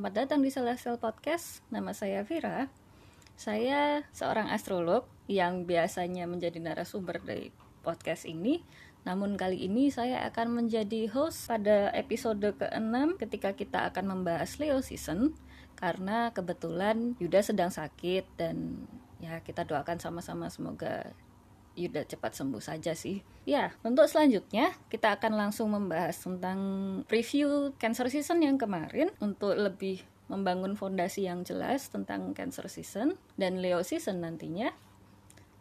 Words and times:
Selamat 0.00 0.16
datang 0.16 0.40
di 0.40 0.48
Celestial 0.48 0.96
Podcast. 0.96 1.60
Nama 1.68 1.92
saya 1.92 2.24
Vira. 2.24 2.72
Saya 3.36 4.00
seorang 4.16 4.48
astrolog 4.48 5.04
yang 5.28 5.68
biasanya 5.68 6.24
menjadi 6.24 6.56
narasumber 6.56 7.20
dari 7.20 7.52
podcast 7.84 8.24
ini. 8.24 8.64
Namun 9.04 9.36
kali 9.36 9.68
ini 9.68 9.92
saya 9.92 10.24
akan 10.24 10.56
menjadi 10.56 11.04
host 11.12 11.52
pada 11.52 11.92
episode 11.92 12.40
ke-6 12.40 13.20
ketika 13.20 13.52
kita 13.52 13.92
akan 13.92 14.16
membahas 14.16 14.56
Leo 14.56 14.80
season 14.80 15.36
karena 15.76 16.32
kebetulan 16.32 17.12
Yuda 17.20 17.44
sedang 17.44 17.68
sakit 17.68 18.24
dan 18.40 18.88
ya 19.20 19.44
kita 19.44 19.68
doakan 19.68 20.00
sama-sama 20.00 20.48
semoga 20.48 21.12
Yuda 21.78 22.06
cepat 22.06 22.34
sembuh 22.34 22.62
saja 22.62 22.92
sih. 22.96 23.22
Ya, 23.46 23.74
untuk 23.86 24.06
selanjutnya 24.06 24.74
kita 24.92 25.16
akan 25.18 25.38
langsung 25.38 25.72
membahas 25.72 26.18
tentang 26.18 26.58
preview 27.06 27.72
Cancer 27.78 28.06
Season 28.10 28.42
yang 28.42 28.58
kemarin 28.60 29.10
untuk 29.22 29.54
lebih 29.56 30.02
membangun 30.30 30.78
fondasi 30.78 31.26
yang 31.26 31.42
jelas 31.42 31.90
tentang 31.90 32.30
Cancer 32.32 32.70
Season 32.70 33.18
dan 33.34 33.58
Leo 33.58 33.82
Season 33.82 34.22
nantinya. 34.22 34.70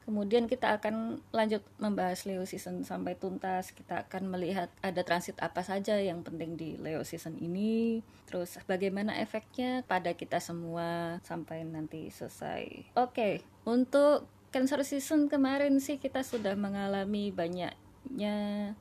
Kemudian 0.10 0.50
kita 0.50 0.74
akan 0.82 1.22
lanjut 1.30 1.62
membahas 1.78 2.26
Leo 2.26 2.42
Season 2.42 2.82
sampai 2.82 3.14
tuntas. 3.14 3.70
Kita 3.70 4.10
akan 4.10 4.34
melihat 4.34 4.74
ada 4.82 5.06
transit 5.06 5.38
apa 5.38 5.62
saja 5.62 6.02
yang 6.02 6.26
penting 6.26 6.58
di 6.58 6.82
Leo 6.82 7.06
Season 7.06 7.38
ini. 7.38 8.02
Terus 8.26 8.58
bagaimana 8.66 9.22
efeknya 9.22 9.86
pada 9.86 10.18
kita 10.18 10.42
semua 10.42 11.22
sampai 11.22 11.62
nanti 11.62 12.10
selesai. 12.10 12.90
Oke, 12.98 13.46
untuk 13.70 14.26
Cancer 14.50 14.82
season 14.82 15.30
kemarin 15.30 15.78
sih 15.78 16.02
kita 16.02 16.26
sudah 16.26 16.58
mengalami 16.58 17.30
banyaknya 17.30 18.74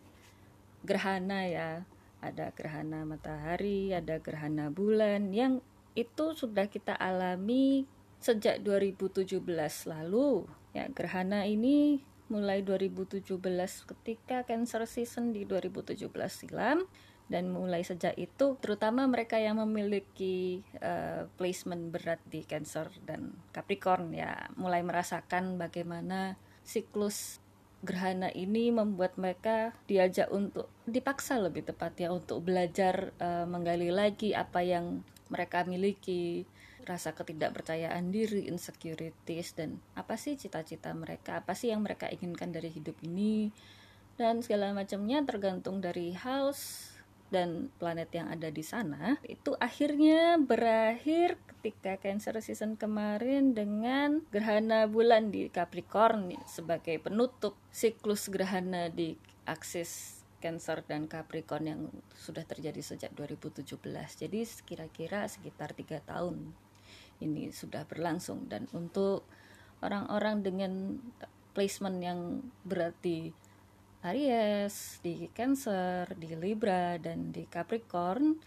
gerhana 0.80 1.40
ya. 1.44 1.70
Ada 2.24 2.50
gerhana 2.56 3.04
matahari, 3.04 3.92
ada 3.92 4.18
gerhana 4.18 4.72
bulan 4.72 5.30
yang 5.30 5.60
itu 5.92 6.34
sudah 6.34 6.66
kita 6.72 6.96
alami 6.96 7.84
sejak 8.18 8.64
2017 8.64 9.44
lalu. 9.86 10.48
Ya, 10.72 10.88
gerhana 10.90 11.44
ini 11.44 12.00
mulai 12.28 12.60
2017 12.60 13.28
ketika 13.88 14.44
Cancer 14.44 14.84
season 14.84 15.32
di 15.32 15.48
2017 15.48 16.08
silam 16.28 16.84
dan 17.28 17.52
mulai 17.52 17.84
sejak 17.84 18.16
itu 18.16 18.56
terutama 18.58 19.04
mereka 19.04 19.36
yang 19.36 19.60
memiliki 19.60 20.64
uh, 20.80 21.28
placement 21.36 21.92
berat 21.92 22.20
di 22.24 22.42
Cancer 22.42 22.88
dan 23.04 23.36
Capricorn 23.52 24.16
ya 24.16 24.48
mulai 24.56 24.80
merasakan 24.80 25.60
bagaimana 25.60 26.40
siklus 26.64 27.40
gerhana 27.84 28.32
ini 28.34 28.74
membuat 28.74 29.14
mereka 29.20 29.70
diajak 29.86 30.32
untuk 30.34 30.66
dipaksa 30.88 31.38
lebih 31.38 31.68
tepat 31.68 31.94
ya 32.00 32.08
untuk 32.10 32.42
belajar 32.42 33.14
uh, 33.22 33.46
menggali 33.46 33.92
lagi 33.94 34.34
apa 34.34 34.64
yang 34.64 35.06
mereka 35.28 35.62
miliki 35.68 36.48
rasa 36.88 37.12
ketidakpercayaan 37.12 38.08
diri, 38.08 38.48
insecurities 38.48 39.52
dan 39.52 39.76
apa 39.92 40.16
sih 40.16 40.40
cita-cita 40.40 40.88
mereka, 40.96 41.44
apa 41.44 41.52
sih 41.52 41.68
yang 41.68 41.84
mereka 41.84 42.08
inginkan 42.08 42.48
dari 42.48 42.72
hidup 42.72 42.96
ini 43.04 43.52
dan 44.16 44.40
segala 44.40 44.72
macamnya 44.72 45.20
tergantung 45.22 45.84
dari 45.84 46.16
house 46.16 46.97
dan 47.28 47.68
planet 47.76 48.08
yang 48.12 48.28
ada 48.32 48.48
di 48.48 48.64
sana 48.64 49.20
itu 49.24 49.52
akhirnya 49.60 50.40
berakhir 50.40 51.36
ketika 51.58 51.98
Cancer 51.98 52.38
season 52.40 52.78
kemarin 52.78 53.52
dengan 53.52 54.22
gerhana 54.30 54.86
bulan 54.86 55.34
di 55.34 55.50
Capricorn 55.50 56.32
sebagai 56.46 57.02
penutup 57.02 57.58
siklus 57.68 58.30
gerhana 58.30 58.88
di 58.88 59.18
aksis 59.44 60.22
Cancer 60.38 60.86
dan 60.86 61.10
Capricorn 61.10 61.64
yang 61.66 61.80
sudah 62.14 62.46
terjadi 62.46 62.78
sejak 62.78 63.10
2017. 63.18 63.74
Jadi 64.14 64.40
kira-kira 64.62 65.26
sekitar 65.26 65.74
tiga 65.74 65.98
tahun 66.06 66.54
ini 67.18 67.50
sudah 67.50 67.82
berlangsung 67.90 68.46
dan 68.46 68.70
untuk 68.70 69.26
orang-orang 69.82 70.46
dengan 70.46 71.02
placement 71.58 71.98
yang 71.98 72.20
berarti 72.62 73.34
Aries, 74.06 75.02
di 75.02 75.26
Cancer, 75.34 76.06
di 76.14 76.30
Libra 76.38 76.94
dan 77.02 77.34
di 77.34 77.42
Capricorn 77.50 78.38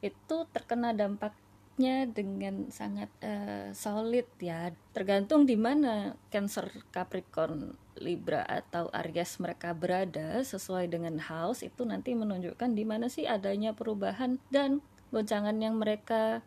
itu 0.00 0.36
terkena 0.54 0.94
dampaknya 0.94 2.06
dengan 2.06 2.70
sangat 2.70 3.10
uh, 3.20 3.74
solid 3.74 4.30
ya. 4.38 4.70
Tergantung 4.94 5.50
di 5.50 5.58
mana 5.58 6.14
Cancer, 6.30 6.70
Capricorn, 6.94 7.74
Libra 8.00 8.46
atau 8.46 8.88
Aries 8.94 9.36
mereka 9.42 9.74
berada 9.74 10.40
sesuai 10.40 10.88
dengan 10.88 11.20
house 11.20 11.66
itu 11.66 11.84
nanti 11.84 12.16
menunjukkan 12.16 12.72
di 12.72 12.84
mana 12.86 13.12
sih 13.12 13.28
adanya 13.28 13.76
perubahan 13.76 14.40
dan 14.48 14.80
goncangan 15.10 15.58
yang 15.58 15.76
mereka 15.76 16.40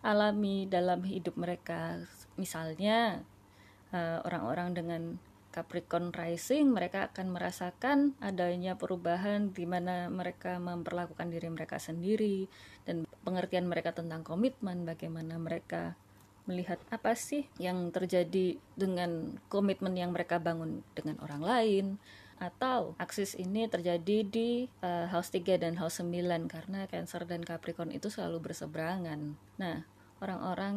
alami 0.00 0.66
dalam 0.66 1.04
hidup 1.06 1.38
mereka. 1.38 2.02
Misalnya 2.34 3.22
eh, 3.94 4.18
orang-orang 4.24 4.72
uh, 4.72 4.76
dengan 4.76 5.02
Capricorn 5.56 6.12
rising 6.12 6.68
mereka 6.68 7.08
akan 7.08 7.32
merasakan 7.32 8.12
adanya 8.20 8.76
perubahan 8.76 9.56
di 9.56 9.64
mana 9.64 10.12
mereka 10.12 10.60
memperlakukan 10.60 11.32
diri 11.32 11.48
mereka 11.48 11.80
sendiri 11.80 12.44
dan 12.84 13.08
pengertian 13.24 13.64
mereka 13.64 13.96
tentang 13.96 14.20
komitmen 14.20 14.84
bagaimana 14.84 15.40
mereka 15.40 15.96
melihat 16.44 16.76
apa 16.92 17.16
sih 17.16 17.48
yang 17.56 17.88
terjadi 17.88 18.60
dengan 18.76 19.40
komitmen 19.48 19.96
yang 19.96 20.12
mereka 20.12 20.36
bangun 20.36 20.84
dengan 20.92 21.16
orang 21.24 21.40
lain 21.40 21.86
atau 22.36 22.92
aksis 23.00 23.32
ini 23.40 23.64
terjadi 23.64 24.20
di 24.28 24.68
uh, 24.84 25.08
house 25.08 25.32
3 25.32 25.56
dan 25.56 25.80
house 25.80 26.04
9 26.04 26.52
karena 26.52 26.84
Cancer 26.84 27.24
dan 27.24 27.40
Capricorn 27.40 27.88
itu 27.88 28.12
selalu 28.12 28.52
berseberangan. 28.52 29.40
Nah, 29.56 29.88
orang-orang 30.20 30.76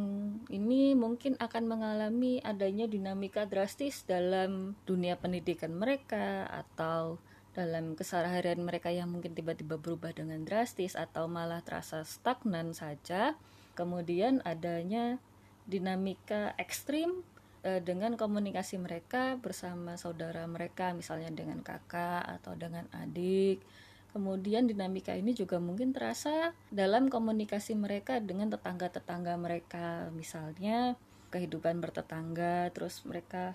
ini 0.51 0.91
mungkin 0.95 1.39
akan 1.39 1.63
mengalami 1.63 2.43
adanya 2.43 2.85
dinamika 2.91 3.47
drastis 3.47 4.03
dalam 4.03 4.75
dunia 4.83 5.15
pendidikan 5.15 5.71
mereka 5.71 6.43
atau 6.47 7.23
dalam 7.55 7.97
keseharian 7.97 8.61
mereka 8.61 8.91
yang 8.93 9.09
mungkin 9.09 9.33
tiba-tiba 9.33 9.79
berubah 9.79 10.13
dengan 10.13 10.43
drastis 10.43 10.93
atau 10.95 11.25
malah 11.25 11.63
terasa 11.65 12.03
stagnan 12.05 12.75
saja. 12.75 13.35
Kemudian 13.73 14.43
adanya 14.43 15.17
dinamika 15.65 16.53
ekstrim 16.59 17.23
eh, 17.63 17.79
dengan 17.79 18.19
komunikasi 18.19 18.75
mereka 18.75 19.39
bersama 19.39 19.95
saudara 19.95 20.43
mereka 20.45 20.91
misalnya 20.91 21.31
dengan 21.31 21.63
kakak 21.63 22.27
atau 22.27 22.59
dengan 22.59 22.85
adik 22.91 23.63
Kemudian 24.09 24.65
dinamika 24.65 25.13
ini 25.13 25.37
juga 25.37 25.61
mungkin 25.61 25.93
terasa 25.93 26.57
dalam 26.73 27.13
komunikasi 27.13 27.77
mereka 27.77 28.17
dengan 28.17 28.49
tetangga-tetangga 28.49 29.37
mereka, 29.37 30.09
misalnya 30.17 30.97
kehidupan 31.29 31.77
bertetangga, 31.77 32.73
terus 32.73 33.05
mereka 33.05 33.53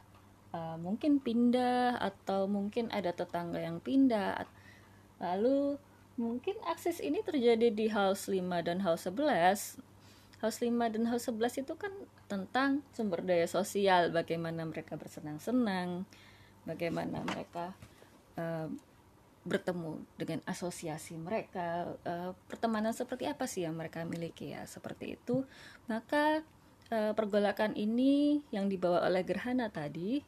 uh, 0.55 0.79
mungkin 0.79 1.19
pindah 1.19 1.99
atau 1.99 2.47
mungkin 2.47 2.87
ada 2.95 3.11
tetangga 3.11 3.59
yang 3.59 3.83
pindah. 3.83 4.47
Lalu 5.19 5.75
mungkin 6.15 6.55
akses 6.71 7.03
ini 7.03 7.19
terjadi 7.27 7.75
di 7.75 7.91
house 7.91 8.31
5 8.31 8.39
dan 8.63 8.79
house 8.87 9.11
11. 9.11 9.83
House 10.39 10.59
5 10.63 10.95
dan 10.95 11.05
house 11.11 11.27
11 11.27 11.67
itu 11.67 11.75
kan 11.75 11.91
tentang 12.31 12.87
sumber 12.95 13.27
daya 13.27 13.51
sosial, 13.51 14.15
bagaimana 14.15 14.63
mereka 14.63 14.95
bersenang-senang, 14.95 16.07
bagaimana 16.63 17.27
mereka 17.27 17.75
uh, 18.39 18.71
bertemu 19.45 20.01
dengan 20.17 20.41
asosiasi 20.49 21.21
mereka 21.21 21.93
uh, 22.09 22.33
pertemanan 22.49 22.97
seperti 22.97 23.29
apa 23.29 23.45
sih 23.45 23.69
yang 23.69 23.77
mereka 23.77 24.03
miliki 24.09 24.57
ya? 24.57 24.65
Seperti 24.65 25.21
itu. 25.21 25.45
Maka 25.87 26.41
uh, 26.89 27.13
pergolakan 27.13 27.77
ini 27.77 28.41
yang 28.51 28.73
dibawa 28.73 29.05
oleh 29.05 29.21
gerhana 29.23 29.69
tadi 29.69 30.25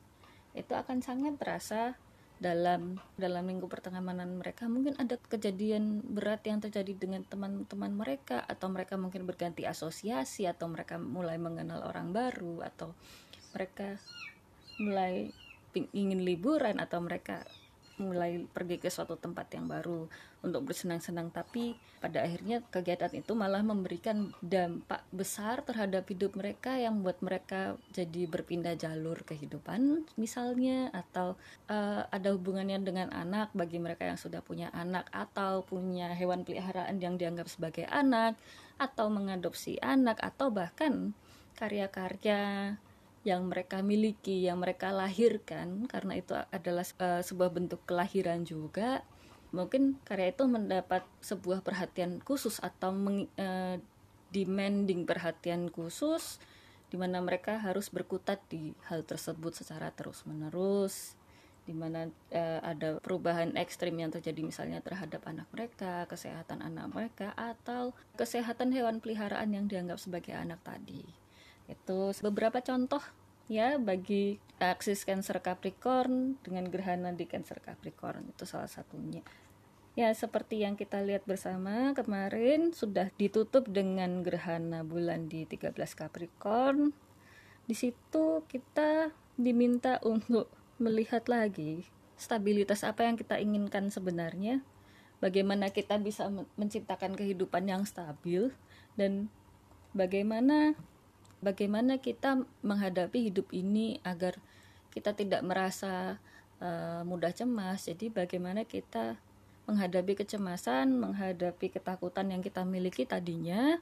itu 0.56 0.72
akan 0.72 1.04
sangat 1.04 1.36
terasa 1.36 1.96
dalam 2.36 3.00
dalam 3.16 3.48
minggu 3.48 3.64
pertengahan 3.64 4.28
mereka. 4.28 4.68
Mungkin 4.68 5.00
ada 5.00 5.16
kejadian 5.16 6.04
berat 6.04 6.44
yang 6.44 6.60
terjadi 6.60 6.92
dengan 6.92 7.24
teman-teman 7.24 7.96
mereka 7.96 8.44
atau 8.44 8.68
mereka 8.68 9.00
mungkin 9.00 9.24
berganti 9.24 9.64
asosiasi 9.64 10.44
atau 10.44 10.68
mereka 10.68 11.00
mulai 11.00 11.40
mengenal 11.40 11.80
orang 11.88 12.12
baru 12.12 12.60
atau 12.60 12.92
mereka 13.56 13.96
mulai 14.76 15.32
ingin 15.92 16.24
liburan 16.24 16.76
atau 16.76 17.00
mereka 17.00 17.44
mulai 17.96 18.44
pergi 18.44 18.76
ke 18.76 18.92
suatu 18.92 19.16
tempat 19.16 19.52
yang 19.56 19.66
baru 19.66 20.08
untuk 20.44 20.68
bersenang-senang. 20.68 21.32
Tapi 21.32 21.74
pada 21.98 22.22
akhirnya 22.22 22.62
kegiatan 22.68 23.10
itu 23.16 23.32
malah 23.32 23.64
memberikan 23.64 24.30
dampak 24.44 25.02
besar 25.10 25.64
terhadap 25.64 26.06
hidup 26.06 26.36
mereka 26.36 26.76
yang 26.76 27.00
membuat 27.00 27.18
mereka 27.24 27.60
jadi 27.90 28.28
berpindah 28.28 28.76
jalur 28.78 29.24
kehidupan 29.26 30.06
misalnya 30.14 30.92
atau 30.92 31.34
uh, 31.66 32.06
ada 32.12 32.36
hubungannya 32.36 32.78
dengan 32.84 33.08
anak 33.10 33.50
bagi 33.56 33.80
mereka 33.80 34.06
yang 34.06 34.20
sudah 34.20 34.44
punya 34.44 34.68
anak 34.76 35.08
atau 35.10 35.64
punya 35.64 36.12
hewan 36.12 36.46
peliharaan 36.46 37.00
yang 37.00 37.16
dianggap 37.16 37.48
sebagai 37.50 37.88
anak 37.88 38.36
atau 38.76 39.08
mengadopsi 39.08 39.80
anak 39.80 40.20
atau 40.20 40.52
bahkan 40.52 41.16
karya-karya 41.56 42.76
yang 43.26 43.50
mereka 43.50 43.82
miliki, 43.82 44.46
yang 44.46 44.62
mereka 44.62 44.94
lahirkan, 44.94 45.90
karena 45.90 46.14
itu 46.14 46.38
adalah 46.54 46.86
uh, 47.02 47.18
sebuah 47.26 47.50
bentuk 47.50 47.82
kelahiran 47.82 48.46
juga, 48.46 49.02
mungkin 49.50 49.98
karya 50.06 50.30
itu 50.30 50.46
mendapat 50.46 51.02
sebuah 51.18 51.66
perhatian 51.66 52.22
khusus 52.22 52.62
atau 52.62 52.94
meng, 52.94 53.26
uh, 53.34 53.82
demanding 54.30 55.02
perhatian 55.02 55.66
khusus 55.74 56.38
di 56.86 56.94
mana 56.94 57.18
mereka 57.18 57.58
harus 57.58 57.90
berkutat 57.90 58.38
di 58.46 58.70
hal 58.86 59.02
tersebut 59.02 59.58
secara 59.58 59.90
terus-menerus 59.90 61.18
di 61.66 61.74
mana 61.74 62.06
uh, 62.30 62.60
ada 62.62 63.02
perubahan 63.02 63.58
ekstrim 63.58 63.98
yang 63.98 64.14
terjadi 64.14 64.38
misalnya 64.38 64.78
terhadap 64.78 65.26
anak 65.26 65.50
mereka, 65.50 66.06
kesehatan 66.06 66.62
anak 66.62 66.94
mereka 66.94 67.34
atau 67.34 67.90
kesehatan 68.14 68.70
hewan 68.70 69.02
peliharaan 69.02 69.50
yang 69.50 69.66
dianggap 69.66 69.98
sebagai 69.98 70.30
anak 70.38 70.62
tadi. 70.62 71.25
Itu 71.66 72.14
beberapa 72.22 72.62
contoh 72.62 73.02
ya 73.46 73.78
bagi 73.78 74.42
aksis 74.58 75.06
Cancer 75.06 75.38
Capricorn 75.38 76.40
dengan 76.42 76.66
gerhana 76.66 77.14
di 77.14 77.28
Cancer 77.30 77.62
Capricorn 77.62 78.26
itu 78.30 78.42
salah 78.42 78.70
satunya. 78.70 79.22
Ya, 79.96 80.12
seperti 80.12 80.60
yang 80.60 80.76
kita 80.76 81.00
lihat 81.00 81.24
bersama 81.24 81.96
kemarin 81.96 82.76
sudah 82.76 83.08
ditutup 83.16 83.64
dengan 83.64 84.20
gerhana 84.20 84.84
bulan 84.84 85.24
di 85.24 85.48
13 85.48 85.72
Capricorn. 85.96 86.92
Di 87.64 87.72
situ 87.72 88.44
kita 88.44 89.08
diminta 89.40 89.96
untuk 90.04 90.52
melihat 90.76 91.24
lagi 91.32 91.88
stabilitas 92.16 92.84
apa 92.84 93.08
yang 93.08 93.16
kita 93.16 93.40
inginkan 93.40 93.88
sebenarnya, 93.88 94.60
bagaimana 95.20 95.72
kita 95.72 95.96
bisa 95.96 96.28
menciptakan 96.60 97.16
kehidupan 97.16 97.68
yang 97.68 97.88
stabil 97.88 98.52
dan 99.00 99.32
bagaimana 99.96 100.76
bagaimana 101.46 102.02
kita 102.02 102.42
menghadapi 102.66 103.30
hidup 103.30 103.54
ini 103.54 104.02
agar 104.02 104.34
kita 104.90 105.14
tidak 105.14 105.46
merasa 105.46 106.18
uh, 106.58 107.06
mudah 107.06 107.30
cemas. 107.30 107.86
Jadi 107.86 108.10
bagaimana 108.10 108.66
kita 108.66 109.14
menghadapi 109.70 110.18
kecemasan, 110.18 110.98
menghadapi 110.98 111.70
ketakutan 111.70 112.34
yang 112.34 112.42
kita 112.42 112.66
miliki 112.66 113.06
tadinya, 113.06 113.78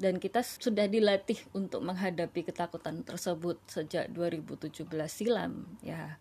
dan 0.00 0.16
kita 0.16 0.40
sudah 0.40 0.88
dilatih 0.88 1.36
untuk 1.52 1.84
menghadapi 1.84 2.48
ketakutan 2.48 3.04
tersebut 3.04 3.60
sejak 3.68 4.08
2017 4.16 4.88
silam 5.12 5.68
ya 5.84 6.16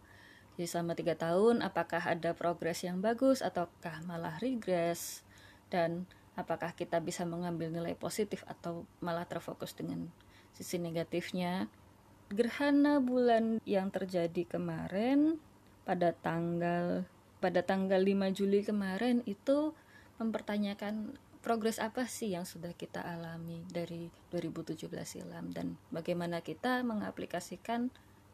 jadi 0.59 0.67
selama 0.67 0.99
tiga 0.99 1.15
tahun 1.15 1.63
apakah 1.63 2.03
ada 2.03 2.35
progres 2.35 2.83
yang 2.83 2.99
bagus 2.99 3.39
ataukah 3.39 4.03
malah 4.03 4.35
regres 4.43 5.23
dan 5.71 6.03
apakah 6.35 6.75
kita 6.75 6.99
bisa 6.99 7.23
mengambil 7.23 7.71
nilai 7.71 7.95
positif 7.95 8.43
atau 8.51 8.83
malah 8.99 9.23
terfokus 9.23 9.71
dengan 9.71 10.11
sisi 10.59 10.75
negatifnya 10.77 11.71
gerhana 12.29 12.99
bulan 12.99 13.63
yang 13.63 13.89
terjadi 13.89 14.45
kemarin 14.45 15.39
pada 15.87 16.13
tanggal 16.13 17.07
pada 17.39 17.63
tanggal 17.63 17.97
5 18.03 18.35
Juli 18.35 18.61
kemarin 18.61 19.23
itu 19.23 19.71
mempertanyakan 20.19 21.15
progres 21.39 21.79
apa 21.79 22.03
sih 22.03 22.35
yang 22.35 22.43
sudah 22.43 22.75
kita 22.75 22.99
alami 22.99 23.63
dari 23.71 24.11
2017 24.35 24.91
silam 25.07 25.55
dan 25.55 25.79
bagaimana 25.89 26.43
kita 26.43 26.83
mengaplikasikan 26.83 27.89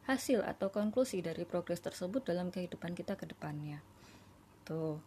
hasil 0.10 0.42
atau 0.42 0.74
konklusi 0.74 1.22
dari 1.22 1.46
progres 1.46 1.82
tersebut 1.82 2.26
dalam 2.26 2.50
kehidupan 2.50 2.98
kita 2.98 3.14
ke 3.18 3.30
depannya. 3.30 3.82
Tuh. 4.66 4.98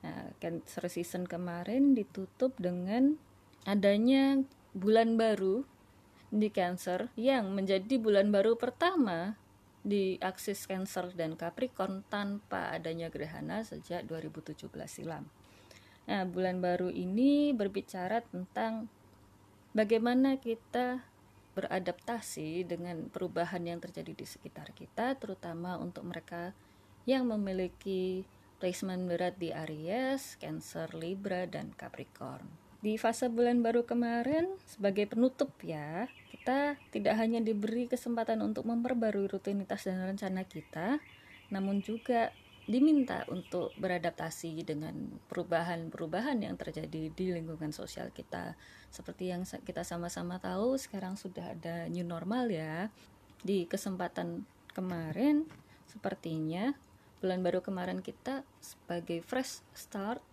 Nah, 0.00 0.32
Cancer 0.40 0.88
season 0.88 1.28
kemarin 1.28 1.92
ditutup 1.92 2.56
dengan 2.56 3.20
adanya 3.68 4.40
bulan 4.72 5.20
baru 5.20 5.64
di 6.30 6.48
Cancer 6.54 7.10
yang 7.18 7.50
menjadi 7.50 7.98
bulan 7.98 8.30
baru 8.30 8.54
pertama 8.54 9.34
di 9.82 10.14
aksis 10.22 10.70
Cancer 10.70 11.10
dan 11.12 11.34
Capricorn 11.34 12.06
tanpa 12.06 12.70
adanya 12.70 13.10
gerhana 13.10 13.66
sejak 13.66 14.06
2017 14.06 14.70
silam. 14.86 15.26
Nah, 16.06 16.22
bulan 16.26 16.62
baru 16.62 16.90
ini 16.90 17.50
berbicara 17.54 18.22
tentang 18.22 18.86
bagaimana 19.74 20.38
kita 20.38 21.02
beradaptasi 21.54 22.62
dengan 22.62 23.10
perubahan 23.10 23.66
yang 23.66 23.82
terjadi 23.82 24.14
di 24.14 24.26
sekitar 24.26 24.70
kita, 24.70 25.18
terutama 25.18 25.76
untuk 25.82 26.06
mereka 26.06 26.54
yang 27.08 27.26
memiliki 27.26 28.22
placement 28.62 29.08
berat 29.08 29.34
di 29.40 29.50
Aries, 29.50 30.36
Cancer, 30.38 30.92
Libra, 30.94 31.48
dan 31.48 31.72
Capricorn. 31.74 32.59
Di 32.80 32.96
fase 32.96 33.28
bulan 33.28 33.60
baru 33.60 33.84
kemarin, 33.84 34.56
sebagai 34.64 35.04
penutup 35.04 35.52
ya, 35.60 36.08
kita 36.32 36.80
tidak 36.88 37.14
hanya 37.20 37.44
diberi 37.44 37.84
kesempatan 37.84 38.40
untuk 38.40 38.64
memperbarui 38.64 39.28
rutinitas 39.28 39.84
dan 39.84 40.00
rencana 40.00 40.48
kita, 40.48 40.96
namun 41.52 41.84
juga 41.84 42.32
diminta 42.64 43.28
untuk 43.28 43.76
beradaptasi 43.76 44.64
dengan 44.64 45.20
perubahan-perubahan 45.28 46.40
yang 46.40 46.56
terjadi 46.56 47.12
di 47.12 47.26
lingkungan 47.36 47.74
sosial 47.74 48.08
kita. 48.16 48.56
Seperti 48.88 49.28
yang 49.28 49.44
kita 49.44 49.84
sama-sama 49.84 50.40
tahu, 50.40 50.80
sekarang 50.80 51.20
sudah 51.20 51.52
ada 51.52 51.84
new 51.92 52.06
normal 52.06 52.48
ya. 52.48 52.88
Di 53.44 53.68
kesempatan 53.68 54.48
kemarin, 54.72 55.44
sepertinya 55.84 56.72
bulan 57.20 57.44
baru 57.44 57.60
kemarin 57.60 58.00
kita 58.00 58.40
sebagai 58.64 59.20
fresh 59.20 59.60
start 59.76 60.24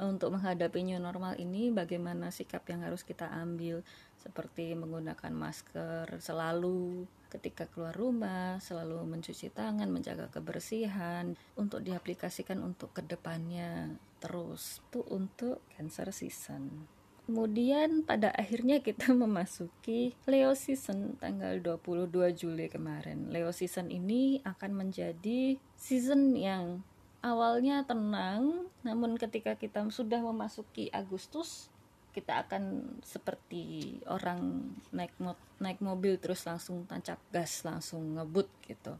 untuk 0.00 0.32
menghadapi 0.36 0.80
new 0.86 0.96
normal 0.96 1.36
ini 1.36 1.68
bagaimana 1.68 2.32
sikap 2.32 2.64
yang 2.68 2.80
harus 2.86 3.04
kita 3.04 3.28
ambil 3.28 3.84
seperti 4.16 4.72
menggunakan 4.72 5.34
masker 5.34 6.06
selalu 6.22 7.04
ketika 7.32 7.64
keluar 7.64 7.96
rumah, 7.96 8.60
selalu 8.60 9.02
mencuci 9.08 9.48
tangan, 9.48 9.88
menjaga 9.88 10.28
kebersihan 10.28 11.32
untuk 11.56 11.80
diaplikasikan 11.80 12.60
untuk 12.60 12.92
ke 12.92 13.00
depannya 13.02 13.96
terus 14.22 14.78
itu 14.86 15.02
untuk 15.10 15.58
Cancer 15.74 16.14
season. 16.14 16.86
Kemudian 17.26 18.04
pada 18.04 18.30
akhirnya 18.34 18.84
kita 18.84 19.10
memasuki 19.24 20.14
Leo 20.28 20.52
season 20.52 21.18
tanggal 21.18 21.58
22 21.58 22.12
Juli 22.36 22.66
kemarin. 22.68 23.32
Leo 23.32 23.50
season 23.50 23.90
ini 23.90 24.38
akan 24.44 24.86
menjadi 24.86 25.56
season 25.74 26.36
yang 26.36 26.86
awalnya 27.22 27.86
tenang, 27.86 28.66
namun 28.82 29.14
ketika 29.16 29.54
kita 29.54 29.86
sudah 29.88 30.18
memasuki 30.20 30.90
Agustus, 30.90 31.70
kita 32.12 32.44
akan 32.44 32.94
seperti 33.00 33.96
orang 34.04 34.68
naik 34.92 35.16
mo 35.16 35.32
naik 35.56 35.80
mobil 35.80 36.20
terus 36.20 36.44
langsung 36.44 36.84
tancap 36.84 37.16
gas, 37.32 37.64
langsung 37.64 38.20
ngebut 38.20 38.50
gitu. 38.68 38.92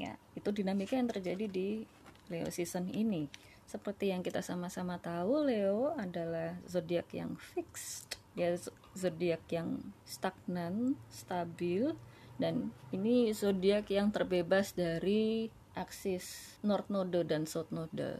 Ya, 0.00 0.16
itu 0.38 0.48
dinamika 0.54 0.96
yang 0.96 1.10
terjadi 1.10 1.44
di 1.50 1.84
Leo 2.32 2.48
season 2.48 2.88
ini. 2.94 3.28
Seperti 3.68 4.14
yang 4.14 4.24
kita 4.24 4.40
sama-sama 4.40 4.96
tahu, 4.96 5.44
Leo 5.44 5.92
adalah 6.00 6.56
zodiak 6.64 7.12
yang 7.12 7.36
fixed, 7.36 8.16
dia 8.32 8.56
zodiak 8.96 9.44
yang 9.52 9.84
stagnan, 10.08 10.96
stabil, 11.12 11.92
dan 12.40 12.72
ini 12.94 13.34
zodiak 13.36 13.92
yang 13.92 14.08
terbebas 14.08 14.72
dari 14.72 15.52
aksis 15.78 16.58
North 16.66 16.90
Node 16.90 17.22
dan 17.22 17.46
South 17.46 17.70
Node. 17.70 18.18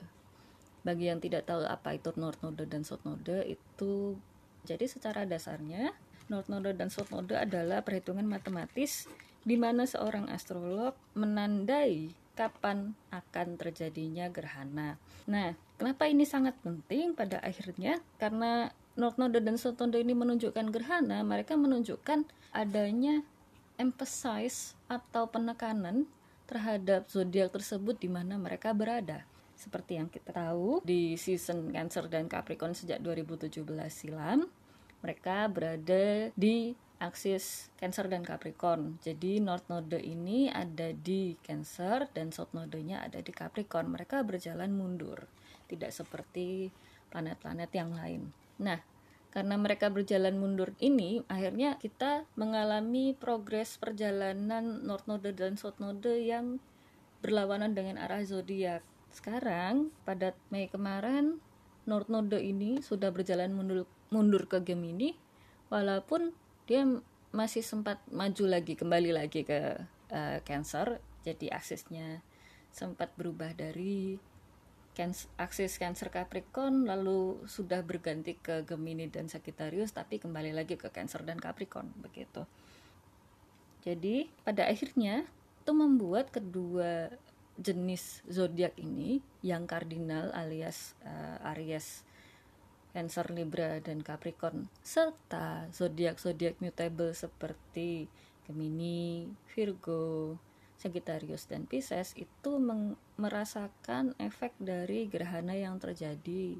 Bagi 0.86 1.10
yang 1.10 1.18
tidak 1.18 1.50
tahu 1.50 1.66
apa 1.66 1.98
itu 1.98 2.14
North 2.14 2.38
Node 2.40 2.64
dan 2.70 2.86
South 2.86 3.02
Node 3.02 3.44
itu 3.44 4.14
jadi 4.62 4.86
secara 4.86 5.26
dasarnya 5.26 5.92
North 6.30 6.46
Node 6.46 6.76
dan 6.76 6.92
South 6.92 7.10
Node 7.10 7.34
adalah 7.34 7.82
perhitungan 7.82 8.24
matematis 8.24 9.08
di 9.42 9.56
mana 9.56 9.88
seorang 9.88 10.28
astrolog 10.28 10.92
menandai 11.16 12.12
kapan 12.36 12.94
akan 13.10 13.58
terjadinya 13.58 14.30
gerhana. 14.30 14.94
Nah, 15.26 15.58
kenapa 15.74 16.06
ini 16.06 16.22
sangat 16.22 16.54
penting 16.62 17.18
pada 17.18 17.42
akhirnya? 17.42 17.98
Karena 18.22 18.70
North 18.94 19.18
Node 19.18 19.42
dan 19.42 19.58
South 19.58 19.80
Node 19.82 19.98
ini 19.98 20.14
menunjukkan 20.14 20.70
gerhana, 20.70 21.26
mereka 21.26 21.58
menunjukkan 21.58 22.28
adanya 22.54 23.26
emphasize 23.80 24.78
atau 24.86 25.26
penekanan 25.30 26.06
terhadap 26.48 27.06
zodiak 27.12 27.52
tersebut 27.52 28.00
di 28.00 28.08
mana 28.08 28.40
mereka 28.40 28.72
berada. 28.72 29.28
Seperti 29.54 30.00
yang 30.00 30.08
kita 30.08 30.32
tahu 30.32 30.80
di 30.82 31.14
season 31.20 31.68
Cancer 31.70 32.08
dan 32.08 32.26
Capricorn 32.26 32.72
sejak 32.72 33.04
2017 33.04 33.62
silam, 33.92 34.48
mereka 35.04 35.44
berada 35.46 36.32
di 36.32 36.72
aksis 36.98 37.70
Cancer 37.78 38.10
dan 38.10 38.26
Capricorn. 38.26 38.98
Jadi 38.98 39.38
North 39.38 39.70
Node 39.70 40.02
ini 40.02 40.50
ada 40.50 40.90
di 40.90 41.38
Cancer 41.44 42.10
dan 42.10 42.34
South 42.34 42.50
Node-nya 42.56 43.06
ada 43.06 43.22
di 43.22 43.30
Capricorn. 43.30 43.94
Mereka 43.94 44.26
berjalan 44.26 44.74
mundur, 44.74 45.28
tidak 45.70 45.94
seperti 45.94 46.72
planet-planet 47.12 47.70
yang 47.74 47.94
lain. 47.94 48.30
Nah, 48.58 48.82
karena 49.28 49.60
mereka 49.60 49.92
berjalan 49.92 50.40
mundur 50.40 50.72
ini 50.80 51.20
akhirnya 51.28 51.76
kita 51.76 52.24
mengalami 52.34 53.12
progres 53.12 53.76
perjalanan 53.76 54.82
North 54.88 55.04
Node 55.04 55.36
dan 55.36 55.60
South 55.60 55.76
Node 55.78 56.24
yang 56.24 56.58
berlawanan 57.20 57.76
dengan 57.76 58.00
arah 58.00 58.24
zodiak. 58.24 58.80
Sekarang 59.12 59.92
pada 60.08 60.32
Mei 60.48 60.70
kemarin 60.70 61.42
North 61.84 62.08
Node 62.08 62.40
ini 62.40 62.80
sudah 62.80 63.12
berjalan 63.12 63.52
mundur 63.52 63.84
mundur 64.08 64.48
ke 64.48 64.64
Gemini 64.64 65.16
walaupun 65.68 66.32
dia 66.64 66.84
masih 67.32 67.60
sempat 67.60 68.00
maju 68.08 68.44
lagi 68.48 68.72
kembali 68.76 69.12
lagi 69.12 69.44
ke 69.44 69.84
uh, 70.12 70.38
Cancer 70.44 71.00
jadi 71.24 71.52
aksesnya 71.60 72.24
sempat 72.72 73.12
berubah 73.20 73.52
dari 73.52 74.16
aksis 75.38 75.78
Cancer 75.78 76.10
Capricorn 76.10 76.82
lalu 76.82 77.38
sudah 77.46 77.86
berganti 77.86 78.34
ke 78.34 78.66
Gemini 78.66 79.06
dan 79.06 79.30
Sagittarius 79.30 79.94
tapi 79.94 80.18
kembali 80.18 80.50
lagi 80.50 80.74
ke 80.74 80.90
Cancer 80.90 81.22
dan 81.22 81.38
Capricorn 81.38 81.94
begitu. 82.02 82.42
Jadi 83.86 84.26
pada 84.42 84.66
akhirnya 84.66 85.22
itu 85.62 85.70
membuat 85.70 86.34
kedua 86.34 87.14
jenis 87.58 88.26
zodiak 88.26 88.74
ini 88.78 89.22
yang 89.42 89.70
kardinal 89.70 90.34
alias 90.34 90.98
uh, 91.06 91.50
Aries, 91.54 92.02
Cancer, 92.90 93.30
Libra 93.30 93.78
dan 93.78 94.02
Capricorn 94.02 94.66
serta 94.82 95.70
zodiak-zodiak 95.70 96.58
mutable 96.58 97.14
seperti 97.14 98.10
Gemini, 98.50 99.30
Virgo, 99.54 100.38
Sagittarius 100.78 101.50
dan 101.50 101.66
Pisces 101.66 102.14
itu 102.14 102.50
merasakan 103.18 104.14
efek 104.22 104.54
dari 104.62 105.10
gerhana 105.10 105.58
yang 105.58 105.76
terjadi 105.82 106.54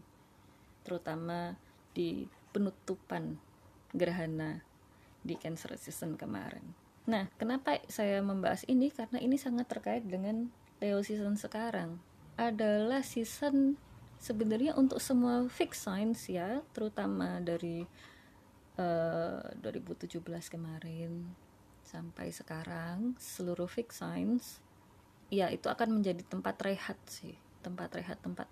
terutama 0.83 1.55
di 1.95 2.27
penutupan 2.51 3.39
gerhana 3.95 4.67
di 5.23 5.39
Cancer 5.39 5.79
season 5.79 6.19
kemarin. 6.19 6.75
Nah, 7.09 7.31
kenapa 7.41 7.81
saya 7.89 8.21
membahas 8.21 8.67
ini? 8.69 8.93
Karena 8.93 9.23
ini 9.23 9.41
sangat 9.41 9.71
terkait 9.71 10.05
dengan 10.05 10.51
Leo 10.83 11.01
season 11.01 11.39
sekarang. 11.39 11.97
Adalah 12.37 13.01
season 13.01 13.81
sebenarnya 14.19 14.75
untuk 14.77 15.01
semua 15.01 15.47
fix 15.49 15.87
signs 15.87 16.29
ya, 16.29 16.61
terutama 16.77 17.41
dari 17.41 17.87
uh, 18.77 19.41
eh, 19.41 19.63
2017 19.63 20.21
kemarin 20.53 21.27
sampai 21.83 22.29
sekarang 22.29 23.17
seluruh 23.17 23.65
fix 23.65 24.05
signs 24.05 24.61
ya 25.29 25.53
itu 25.53 25.69
akan 25.69 26.01
menjadi 26.01 26.25
tempat 26.25 26.57
rehat 26.65 26.99
sih 27.09 27.37
tempat 27.61 27.93
rehat 27.97 28.17
tempat 28.25 28.49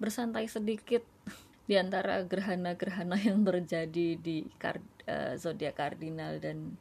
bersantai 0.00 0.48
sedikit 0.48 1.04
di 1.68 1.74
antara 1.74 2.22
gerhana-gerhana 2.22 3.18
yang 3.18 3.42
terjadi 3.42 4.16
di 4.16 4.46
kard, 4.56 4.84
uh, 5.10 5.34
zodiak 5.34 5.76
kardinal 5.76 6.38
dan 6.38 6.78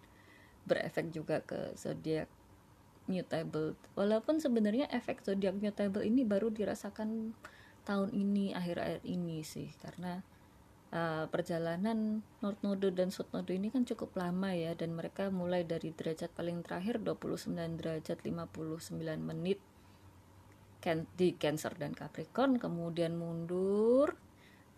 berefek 0.66 1.10
juga 1.10 1.42
ke 1.42 1.74
zodiak 1.78 2.30
mutable. 3.06 3.78
Walaupun 3.94 4.42
sebenarnya 4.42 4.90
efek 4.90 5.22
zodiak 5.26 5.58
mutable 5.58 6.06
ini 6.06 6.26
baru 6.26 6.50
dirasakan 6.50 7.34
tahun 7.86 8.10
ini 8.14 8.54
akhir-akhir 8.58 9.06
ini 9.06 9.46
sih 9.46 9.70
karena 9.78 10.26
uh, 10.96 11.28
perjalanan 11.28 12.24
North 12.40 12.64
Node 12.64 12.96
dan 12.96 13.12
South 13.12 13.30
Node 13.36 13.52
ini 13.52 13.68
kan 13.68 13.84
cukup 13.84 14.16
lama 14.16 14.56
ya 14.56 14.72
dan 14.74 14.96
mereka 14.96 15.28
mulai 15.28 15.68
dari 15.68 15.92
derajat 15.92 16.32
paling 16.32 16.64
terakhir 16.64 17.04
29 17.04 17.52
derajat 17.76 18.18
59 18.24 18.96
menit 19.20 19.60
can 20.80 21.04
di 21.20 21.36
Cancer 21.36 21.76
dan 21.76 21.92
Capricorn 21.92 22.56
kemudian 22.56 23.20
mundur 23.20 24.16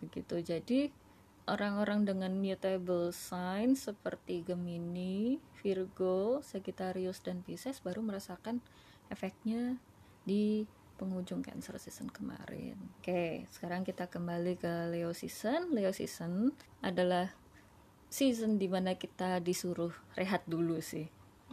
begitu. 0.02 0.40
Jadi 0.42 0.90
orang-orang 1.48 2.04
dengan 2.08 2.32
mutable 2.36 3.12
sign 3.12 3.76
seperti 3.76 4.44
Gemini, 4.44 5.40
Virgo, 5.60 6.44
Sagittarius 6.44 7.20
dan 7.24 7.44
Pisces 7.44 7.80
baru 7.80 8.04
merasakan 8.04 8.60
efeknya 9.08 9.80
di 10.28 10.68
penghujung 10.98 11.46
Cancer 11.46 11.78
season 11.78 12.10
kemarin. 12.10 12.74
Oke, 12.98 13.46
sekarang 13.54 13.86
kita 13.86 14.10
kembali 14.10 14.58
ke 14.58 14.90
Leo 14.90 15.14
season. 15.14 15.70
Leo 15.70 15.94
season 15.94 16.50
adalah 16.82 17.30
season 18.10 18.58
di 18.58 18.66
mana 18.66 18.98
kita 18.98 19.38
disuruh 19.38 19.94
rehat 20.18 20.42
dulu 20.50 20.82
sih. 20.82 21.06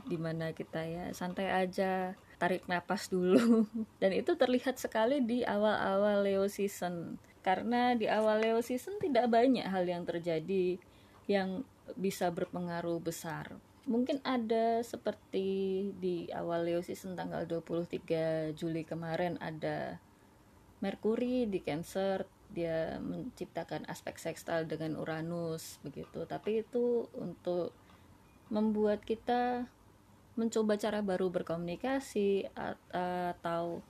Di 0.09 0.17
mana 0.17 0.51
kita 0.51 0.83
ya 0.83 1.13
santai 1.13 1.53
aja, 1.53 2.17
tarik 2.41 2.65
napas 2.65 3.13
dulu. 3.13 3.69
Dan 4.01 4.17
itu 4.17 4.33
terlihat 4.33 4.81
sekali 4.81 5.21
di 5.21 5.45
awal-awal 5.45 6.25
Leo 6.25 6.49
season. 6.49 7.21
Karena 7.45 7.93
di 7.93 8.09
awal 8.09 8.41
Leo 8.41 8.59
season 8.65 8.97
tidak 8.97 9.29
banyak 9.29 9.69
hal 9.69 9.85
yang 9.85 10.01
terjadi 10.03 10.81
yang 11.29 11.61
bisa 11.93 12.33
berpengaruh 12.33 12.97
besar 12.97 13.61
mungkin 13.85 14.17
ada 14.25 14.81
seperti 14.81 15.89
di 16.01 16.25
awal 16.33 16.65
Leo 16.65 16.81
season 16.81 17.13
tanggal 17.13 17.45
23 17.45 18.57
Juli 18.57 18.81
kemarin 18.81 19.37
ada 19.37 20.01
Merkuri 20.81 21.45
di 21.45 21.61
Cancer 21.61 22.25
dia 22.51 23.01
menciptakan 23.01 23.85
aspek 23.89 24.21
sekstal 24.21 24.69
dengan 24.69 24.95
Uranus 24.95 25.81
begitu. 25.81 26.23
Tapi 26.29 26.61
itu 26.63 27.09
untuk 27.17 27.73
membuat 28.53 29.01
kita 29.01 29.65
mencoba 30.35 30.75
cara 30.75 30.99
baru 30.99 31.31
berkomunikasi 31.31 32.51
atau 32.53 33.81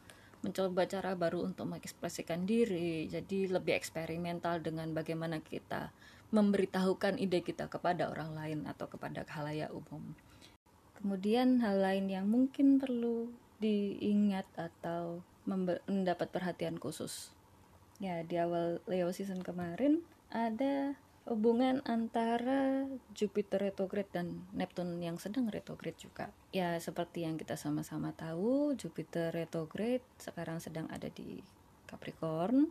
mencoba 0.45 0.85
cara 0.85 1.17
baru 1.17 1.41
untuk 1.41 1.65
mengekspresikan 1.69 2.45
diri. 2.45 3.09
Jadi 3.09 3.49
lebih 3.49 3.73
eksperimental 3.73 4.61
dengan 4.61 4.93
bagaimana 4.93 5.41
kita 5.41 5.89
memberitahukan 6.33 7.21
ide 7.21 7.45
kita 7.45 7.69
kepada 7.69 8.09
orang 8.09 8.33
lain 8.33 8.59
atau 8.65 8.89
kepada 8.89 9.27
khalayak 9.27 9.69
umum. 9.69 10.15
Kemudian 10.97 11.61
hal 11.61 11.83
lain 11.83 12.09
yang 12.09 12.25
mungkin 12.25 12.81
perlu 12.81 13.29
diingat 13.59 14.47
atau 14.57 15.21
mendapat 15.45 16.33
perhatian 16.33 16.81
khusus. 16.81 17.29
Ya, 18.01 18.25
di 18.25 18.35
awal 18.35 18.83
Leo 18.89 19.13
season 19.13 19.45
kemarin 19.45 20.03
ada 20.33 20.99
hubungan 21.25 21.81
antara 21.89 22.85
Jupiter 23.17 23.57
retrograde 23.57 24.09
dan 24.13 24.45
Neptune 24.53 25.01
yang 25.01 25.17
sedang 25.17 25.49
retrograde 25.49 25.97
juga. 25.97 26.29
Ya, 26.53 26.77
seperti 26.77 27.25
yang 27.25 27.39
kita 27.39 27.57
sama-sama 27.57 28.13
tahu, 28.13 28.77
Jupiter 28.77 29.33
retrograde 29.33 30.05
sekarang 30.21 30.61
sedang 30.61 30.85
ada 30.91 31.09
di 31.09 31.41
Capricorn. 31.89 32.69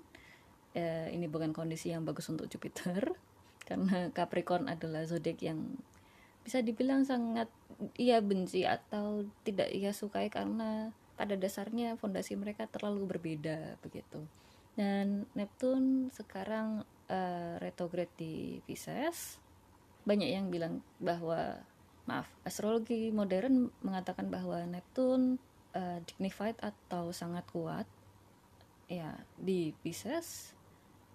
Eh, 0.74 1.14
ini 1.14 1.30
bukan 1.30 1.54
kondisi 1.54 1.94
yang 1.94 2.02
bagus 2.02 2.26
untuk 2.30 2.50
Jupiter 2.50 3.14
karena 3.64 4.12
Capricorn 4.16 4.68
adalah 4.68 5.04
zodiak 5.08 5.40
yang 5.40 5.76
bisa 6.44 6.60
dibilang 6.60 7.08
sangat 7.08 7.48
ia 7.96 8.20
benci 8.20 8.68
atau 8.68 9.24
tidak 9.42 9.72
ia 9.72 9.90
sukai 9.90 10.28
karena 10.28 10.92
pada 11.16 11.34
dasarnya 11.34 11.96
fondasi 11.96 12.36
mereka 12.36 12.68
terlalu 12.68 13.16
berbeda 13.16 13.80
begitu. 13.80 14.22
Dan 14.74 15.24
Neptune 15.38 16.10
sekarang 16.10 16.82
uh, 17.08 17.54
retrograde 17.62 18.10
di 18.18 18.58
Pisces. 18.66 19.38
Banyak 20.04 20.28
yang 20.28 20.50
bilang 20.50 20.82
bahwa 20.98 21.62
maaf, 22.04 22.28
astrologi 22.44 23.08
modern 23.14 23.72
mengatakan 23.80 24.28
bahwa 24.28 24.60
Neptune 24.68 25.40
uh, 25.72 25.98
dignified 26.04 26.58
atau 26.60 27.14
sangat 27.14 27.46
kuat 27.48 27.86
ya 28.90 29.14
di 29.38 29.72
Pisces. 29.80 30.52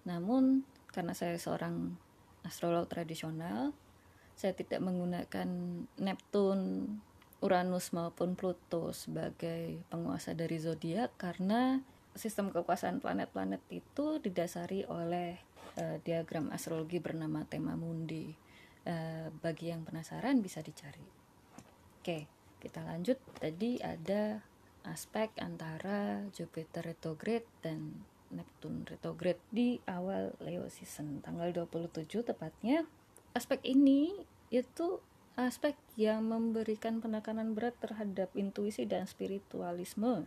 Namun 0.08 0.64
karena 0.90 1.14
saya 1.14 1.36
seorang 1.38 1.94
astrolog 2.44 2.88
tradisional 2.88 3.72
saya 4.40 4.56
tidak 4.56 4.80
menggunakan 4.80 5.48
Neptune, 6.00 6.96
Uranus 7.44 7.92
maupun 7.92 8.32
Pluto 8.32 8.96
sebagai 8.96 9.84
penguasa 9.92 10.32
dari 10.32 10.56
zodiak 10.56 11.12
karena 11.20 11.84
sistem 12.16 12.48
kekuasaan 12.48 13.04
planet-planet 13.04 13.60
itu 13.68 14.16
didasari 14.16 14.88
oleh 14.88 15.36
uh, 15.76 16.00
diagram 16.00 16.48
astrologi 16.56 17.04
bernama 17.04 17.44
tema 17.44 17.76
mundi. 17.76 18.32
Uh, 18.80 19.28
bagi 19.44 19.68
yang 19.68 19.84
penasaran 19.84 20.40
bisa 20.40 20.64
dicari. 20.64 21.04
Oke, 22.00 22.24
kita 22.64 22.80
lanjut. 22.80 23.20
Tadi 23.36 23.76
ada 23.84 24.40
aspek 24.88 25.36
antara 25.36 26.24
Jupiter 26.32 26.96
retrograde 26.96 27.44
dan 27.60 28.08
Neptune 28.30 28.86
retrograde 28.86 29.42
di 29.50 29.82
awal 29.86 30.34
Leo 30.38 30.66
season 30.70 31.22
tanggal 31.22 31.50
27 31.50 32.06
tepatnya. 32.22 32.86
Aspek 33.34 33.62
ini 33.66 34.14
itu 34.50 35.02
aspek 35.38 35.78
yang 35.94 36.26
memberikan 36.26 36.98
penekanan 36.98 37.54
berat 37.54 37.78
terhadap 37.78 38.30
intuisi 38.34 38.86
dan 38.86 39.06
spiritualisme. 39.06 40.26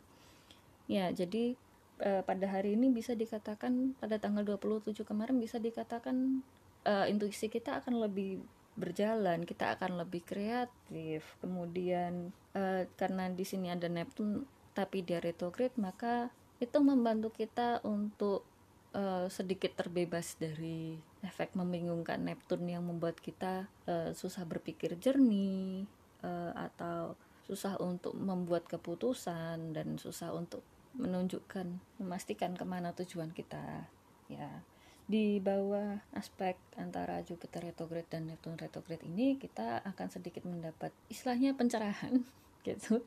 Ya 0.88 1.12
jadi 1.12 1.56
eh, 2.00 2.22
pada 2.24 2.46
hari 2.48 2.76
ini 2.76 2.92
bisa 2.92 3.16
dikatakan 3.16 3.96
pada 4.00 4.20
tanggal 4.20 4.44
27 4.44 5.04
kemarin 5.04 5.40
bisa 5.40 5.60
dikatakan 5.60 6.44
eh, 6.88 7.06
intuisi 7.12 7.48
kita 7.52 7.84
akan 7.84 8.00
lebih 8.04 8.44
berjalan 8.74 9.46
kita 9.46 9.78
akan 9.78 10.02
lebih 10.02 10.26
kreatif. 10.26 11.38
Kemudian 11.40 12.34
eh, 12.58 12.90
karena 12.98 13.30
di 13.30 13.46
sini 13.46 13.70
ada 13.70 13.86
Neptune 13.88 14.50
tapi 14.74 15.06
dia 15.06 15.22
retrograde 15.22 15.78
maka 15.78 16.34
itu 16.64 16.78
membantu 16.80 17.36
kita 17.36 17.84
untuk 17.84 18.48
uh, 18.96 19.28
sedikit 19.28 19.76
terbebas 19.76 20.40
dari 20.40 20.96
efek 21.20 21.54
membingungkan 21.60 22.24
Neptune 22.24 22.72
yang 22.72 22.88
membuat 22.88 23.20
kita 23.20 23.68
uh, 23.86 24.16
susah 24.16 24.48
berpikir 24.48 24.96
jernih 24.96 25.84
uh, 26.24 26.56
atau 26.56 27.20
susah 27.44 27.76
untuk 27.84 28.16
membuat 28.16 28.64
keputusan 28.72 29.76
dan 29.76 30.00
susah 30.00 30.32
untuk 30.32 30.64
menunjukkan 30.96 31.68
memastikan 32.00 32.56
ke 32.56 32.64
mana 32.64 32.96
tujuan 32.96 33.36
kita. 33.36 33.90
Ya 34.32 34.64
di 35.04 35.44
bawah 35.44 36.00
aspek 36.16 36.56
antara 36.80 37.20
Jupiter 37.28 37.60
retrograde 37.60 38.08
dan 38.08 38.32
Neptune 38.32 38.56
retrograde 38.56 39.04
ini 39.04 39.36
kita 39.36 39.84
akan 39.84 40.08
sedikit 40.08 40.48
mendapat 40.48 40.96
istilahnya 41.12 41.52
pencerahan 41.60 42.24
gitu 42.68 43.04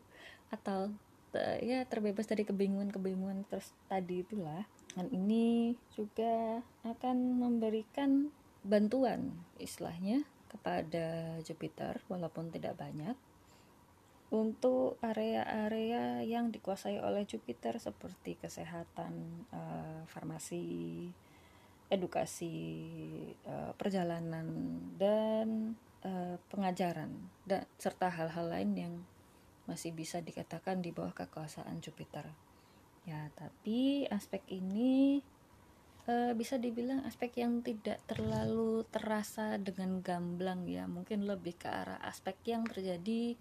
atau 0.52 0.92
ya 1.62 1.84
terbebas 1.86 2.26
dari 2.26 2.42
kebingungan-kebingungan 2.44 3.46
terus 3.48 3.72
tadi 3.86 4.22
itulah. 4.24 4.64
Dan 4.96 5.12
ini 5.12 5.76
juga 5.92 6.64
akan 6.88 7.16
memberikan 7.40 8.32
bantuan 8.64 9.36
istilahnya 9.60 10.24
kepada 10.50 11.38
Jupiter 11.44 12.00
walaupun 12.08 12.48
tidak 12.48 12.80
banyak 12.80 13.14
untuk 14.34 14.98
area-area 15.06 16.26
yang 16.26 16.50
dikuasai 16.50 16.98
oleh 16.98 17.22
Jupiter 17.22 17.78
seperti 17.78 18.34
kesehatan, 18.34 19.46
uh, 19.54 20.02
farmasi, 20.10 21.06
edukasi, 21.86 22.58
uh, 23.46 23.70
perjalanan 23.78 24.82
dan 24.98 25.78
uh, 26.02 26.42
pengajaran 26.50 27.14
dan 27.46 27.62
serta 27.78 28.10
hal-hal 28.10 28.50
lain 28.50 28.72
yang 28.74 28.94
masih 29.66 29.94
bisa 29.94 30.22
dikatakan 30.22 30.82
di 30.82 30.94
bawah 30.94 31.14
kekuasaan 31.14 31.82
Jupiter. 31.82 32.26
Ya, 33.06 33.30
tapi 33.38 34.06
aspek 34.10 34.42
ini 34.50 35.22
uh, 36.10 36.34
bisa 36.34 36.58
dibilang 36.58 37.06
aspek 37.06 37.38
yang 37.38 37.62
tidak 37.62 38.02
terlalu 38.10 38.82
terasa 38.90 39.58
dengan 39.62 40.02
gamblang 40.02 40.66
ya, 40.66 40.90
mungkin 40.90 41.26
lebih 41.26 41.54
ke 41.54 41.70
arah 41.70 42.02
aspek 42.02 42.34
yang 42.46 42.66
terjadi 42.66 43.38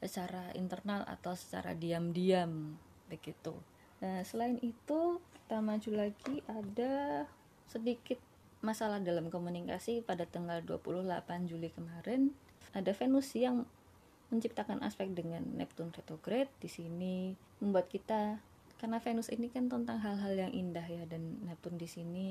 secara 0.00 0.52
internal 0.56 1.04
atau 1.08 1.32
secara 1.32 1.72
diam-diam 1.72 2.76
begitu. 3.08 3.56
Nah, 4.04 4.20
selain 4.28 4.60
itu 4.60 5.20
kita 5.20 5.58
maju 5.64 5.90
lagi 5.96 6.44
ada 6.48 7.24
sedikit 7.68 8.20
masalah 8.60 9.00
dalam 9.00 9.28
komunikasi 9.32 10.04
pada 10.04 10.24
tanggal 10.26 10.60
28 10.64 11.48
Juli 11.48 11.70
kemarin 11.72 12.32
ada 12.74 12.92
Venus 12.92 13.32
yang 13.36 13.64
menciptakan 14.28 14.82
aspek 14.82 15.12
dengan 15.14 15.42
Neptune 15.54 15.94
retrograde 15.94 16.50
di 16.58 16.66
sini 16.66 17.32
membuat 17.62 17.86
kita 17.86 18.42
karena 18.76 19.00
Venus 19.00 19.32
ini 19.32 19.48
kan 19.48 19.72
tentang 19.72 19.96
hal-hal 20.02 20.36
yang 20.36 20.52
indah 20.52 20.84
ya 20.84 21.08
dan 21.08 21.40
Neptune 21.48 21.80
di 21.80 21.88
sini 21.88 22.28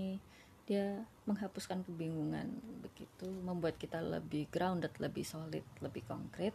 dia 0.66 1.06
menghapuskan 1.30 1.86
kebingungan 1.86 2.50
begitu 2.82 3.30
membuat 3.46 3.78
kita 3.78 4.02
lebih 4.02 4.50
grounded 4.50 4.94
lebih 4.98 5.22
solid 5.22 5.62
lebih 5.82 6.02
konkret. 6.10 6.54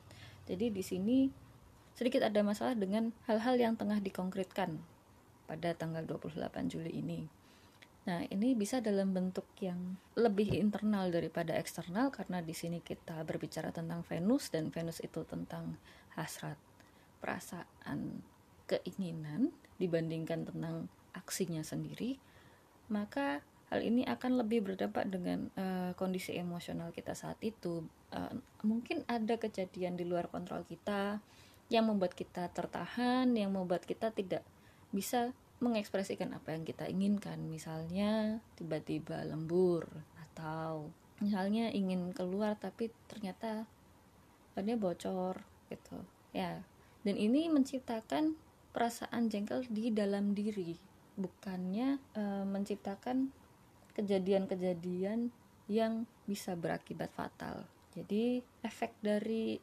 Jadi 0.50 0.70
di 0.70 0.82
sini 0.82 1.18
sedikit 1.94 2.26
ada 2.26 2.42
masalah 2.42 2.75
dengan 2.75 3.14
hal-hal 3.30 3.59
yang 3.59 3.75
tengah 3.78 4.02
dikonkretkan 4.02 4.78
pada 5.47 5.75
tanggal 5.75 6.06
28 6.06 6.70
Juli 6.70 6.94
ini 6.94 7.39
Nah, 8.09 8.25
ini 8.33 8.57
bisa 8.57 8.80
dalam 8.80 9.12
bentuk 9.12 9.45
yang 9.61 10.00
lebih 10.16 10.57
internal 10.57 11.12
daripada 11.12 11.52
eksternal 11.52 12.09
karena 12.09 12.40
di 12.40 12.57
sini 12.57 12.80
kita 12.80 13.21
berbicara 13.28 13.76
tentang 13.76 14.00
Venus 14.09 14.49
dan 14.49 14.73
Venus 14.73 15.04
itu 15.04 15.21
tentang 15.28 15.76
hasrat, 16.16 16.57
perasaan, 17.21 18.25
keinginan 18.64 19.52
dibandingkan 19.76 20.49
tentang 20.49 20.88
aksinya 21.12 21.61
sendiri, 21.61 22.16
maka 22.88 23.42
hal 23.69 23.83
ini 23.83 24.07
akan 24.07 24.40
lebih 24.42 24.66
berdampak 24.66 25.07
dengan 25.11 25.50
uh, 25.59 25.92
kondisi 25.99 26.38
emosional 26.38 26.95
kita 26.95 27.12
saat 27.12 27.37
itu. 27.42 27.83
Uh, 28.14 28.38
mungkin 28.62 29.02
ada 29.07 29.37
kejadian 29.37 29.99
di 29.99 30.07
luar 30.07 30.30
kontrol 30.30 30.62
kita 30.66 31.19
yang 31.71 31.87
membuat 31.87 32.19
kita 32.19 32.50
tertahan, 32.50 33.30
yang 33.35 33.54
membuat 33.54 33.87
kita 33.87 34.11
tidak 34.11 34.42
bisa 34.90 35.30
mengekspresikan 35.61 36.33
apa 36.33 36.57
yang 36.57 36.64
kita 36.64 36.88
inginkan. 36.88 37.40
Misalnya 37.49 38.40
tiba-tiba 38.57 39.25
lembur 39.25 39.87
atau 40.29 40.88
misalnya 41.21 41.69
ingin 41.71 42.17
keluar 42.17 42.57
tapi 42.57 42.88
ternyata 43.09 43.69
bannya 44.57 44.77
bocor 44.81 45.40
gitu. 45.68 46.01
Ya. 46.33 46.64
Dan 47.01 47.16
ini 47.16 47.49
menciptakan 47.49 48.37
perasaan 48.73 49.33
jengkel 49.33 49.64
di 49.68 49.92
dalam 49.92 50.37
diri 50.37 50.77
bukannya 51.18 52.01
e, 52.16 52.23
menciptakan 52.49 53.35
kejadian-kejadian 53.92 55.35
yang 55.66 56.07
bisa 56.25 56.55
berakibat 56.55 57.11
fatal 57.12 57.66
jadi 57.90 58.38
efek 58.62 58.94
dari 59.03 59.59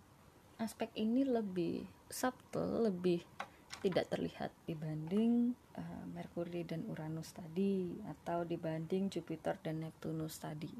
aspek 0.59 0.91
ini 0.99 1.23
lebih 1.23 1.87
subtle 2.11 2.91
lebih 2.91 3.23
tidak 3.79 4.09
terlihat 4.11 4.49
dibanding 4.65 5.53
uh, 5.77 6.05
Merkuri 6.13 6.65
dan 6.65 6.85
Uranus 6.89 7.33
tadi 7.33 7.97
atau 8.05 8.43
dibanding 8.43 9.09
Jupiter 9.13 9.57
dan 9.61 9.85
Neptunus 9.85 10.41
tadi. 10.41 10.73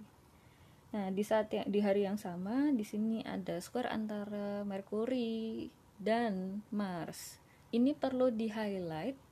Nah, 0.87 1.11
di 1.11 1.23
saat 1.25 1.51
yang 1.51 1.67
di 1.67 1.79
hari 1.83 2.07
yang 2.07 2.15
sama 2.15 2.71
di 2.71 2.87
sini 2.87 3.19
ada 3.27 3.59
square 3.59 3.91
antara 3.91 4.63
Merkuri 4.63 5.67
dan 5.99 6.63
Mars. 6.71 7.37
Ini 7.73 7.91
perlu 7.93 8.31
di 8.31 8.47
highlight 8.47 9.27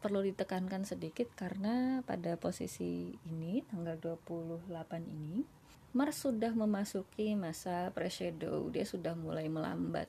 perlu 0.00 0.24
ditekankan 0.24 0.88
sedikit 0.88 1.28
karena 1.36 2.00
pada 2.08 2.32
posisi 2.40 3.12
ini 3.28 3.60
tanggal 3.68 4.00
28 4.00 4.64
ini 5.04 5.44
Mars 5.90 6.22
sudah 6.22 6.54
memasuki 6.54 7.34
masa 7.34 7.90
preshadow. 7.90 8.70
Dia 8.70 8.86
sudah 8.86 9.18
mulai 9.18 9.50
melambat 9.50 10.06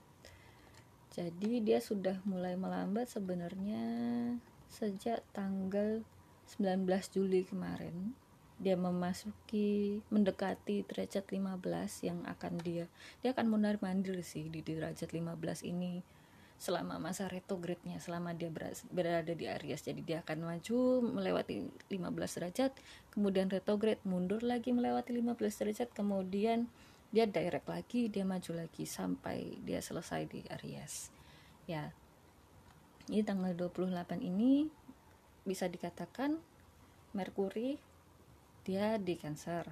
jadi 1.11 1.59
dia 1.59 1.83
sudah 1.83 2.23
mulai 2.23 2.55
melambat 2.55 3.11
sebenarnya 3.11 3.83
sejak 4.71 5.19
tanggal 5.35 6.07
19 6.55 6.87
Juli 7.11 7.43
kemarin. 7.43 8.15
Dia 8.61 8.79
memasuki 8.79 9.99
mendekati 10.07 10.87
derajat 10.87 11.27
15 11.27 12.07
yang 12.07 12.23
akan 12.23 12.53
dia 12.63 12.85
dia 13.19 13.35
akan 13.35 13.51
mundar 13.51 13.75
mandir 13.83 14.23
sih 14.23 14.47
di 14.47 14.63
derajat 14.63 15.11
15 15.11 15.67
ini 15.67 15.99
selama 16.61 17.01
masa 17.01 17.25
retrograde-nya 17.25 17.97
selama 17.97 18.31
dia 18.37 18.53
berada 18.87 19.33
di 19.35 19.49
Aries. 19.51 19.83
Jadi 19.83 20.05
dia 20.07 20.23
akan 20.23 20.47
maju 20.47 20.79
melewati 21.19 21.67
15 21.91 22.37
derajat 22.39 22.71
kemudian 23.11 23.51
retrograde 23.51 23.99
mundur 24.07 24.39
lagi 24.47 24.71
melewati 24.71 25.11
15 25.11 25.35
derajat 25.35 25.89
kemudian 25.91 26.71
dia 27.11 27.27
direct 27.27 27.67
lagi 27.67 28.07
dia 28.07 28.23
maju 28.23 28.51
lagi 28.55 28.87
sampai 28.87 29.59
dia 29.67 29.83
selesai 29.83 30.31
di 30.31 30.39
Aries. 30.47 31.11
Ya. 31.67 31.91
Ini 33.11 33.27
tanggal 33.27 33.51
28 33.53 34.23
ini 34.23 34.71
bisa 35.43 35.67
dikatakan 35.67 36.39
Merkuri 37.11 37.75
dia 38.63 38.95
di 38.95 39.19
Cancer. 39.19 39.67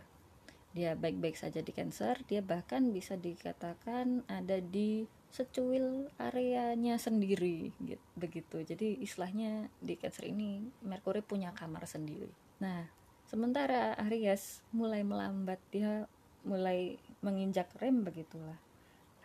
Dia 0.75 0.93
baik-baik 0.99 1.39
saja 1.39 1.63
di 1.63 1.71
Cancer 1.71 2.19
dia 2.28 2.43
bahkan 2.43 2.91
bisa 2.91 3.15
dikatakan 3.15 4.28
ada 4.28 4.60
di 4.60 5.08
secuil 5.30 6.10
areanya 6.17 6.97
sendiri 6.99 7.71
gitu, 7.80 8.04
begitu. 8.19 8.60
Jadi 8.67 8.99
istilahnya 8.99 9.71
di 9.80 9.95
Cancer 9.95 10.28
ini 10.28 10.67
Merkuri 10.84 11.23
punya 11.23 11.56
kamar 11.56 11.88
sendiri. 11.88 12.28
Nah 12.60 12.84
sementara 13.32 13.95
Aries 13.95 14.60
mulai 14.75 15.08
melambat 15.08 15.62
dia 15.71 16.10
mulai 16.43 16.97
menginjak 17.19 17.71
rem 17.79 18.03
begitulah. 18.03 18.58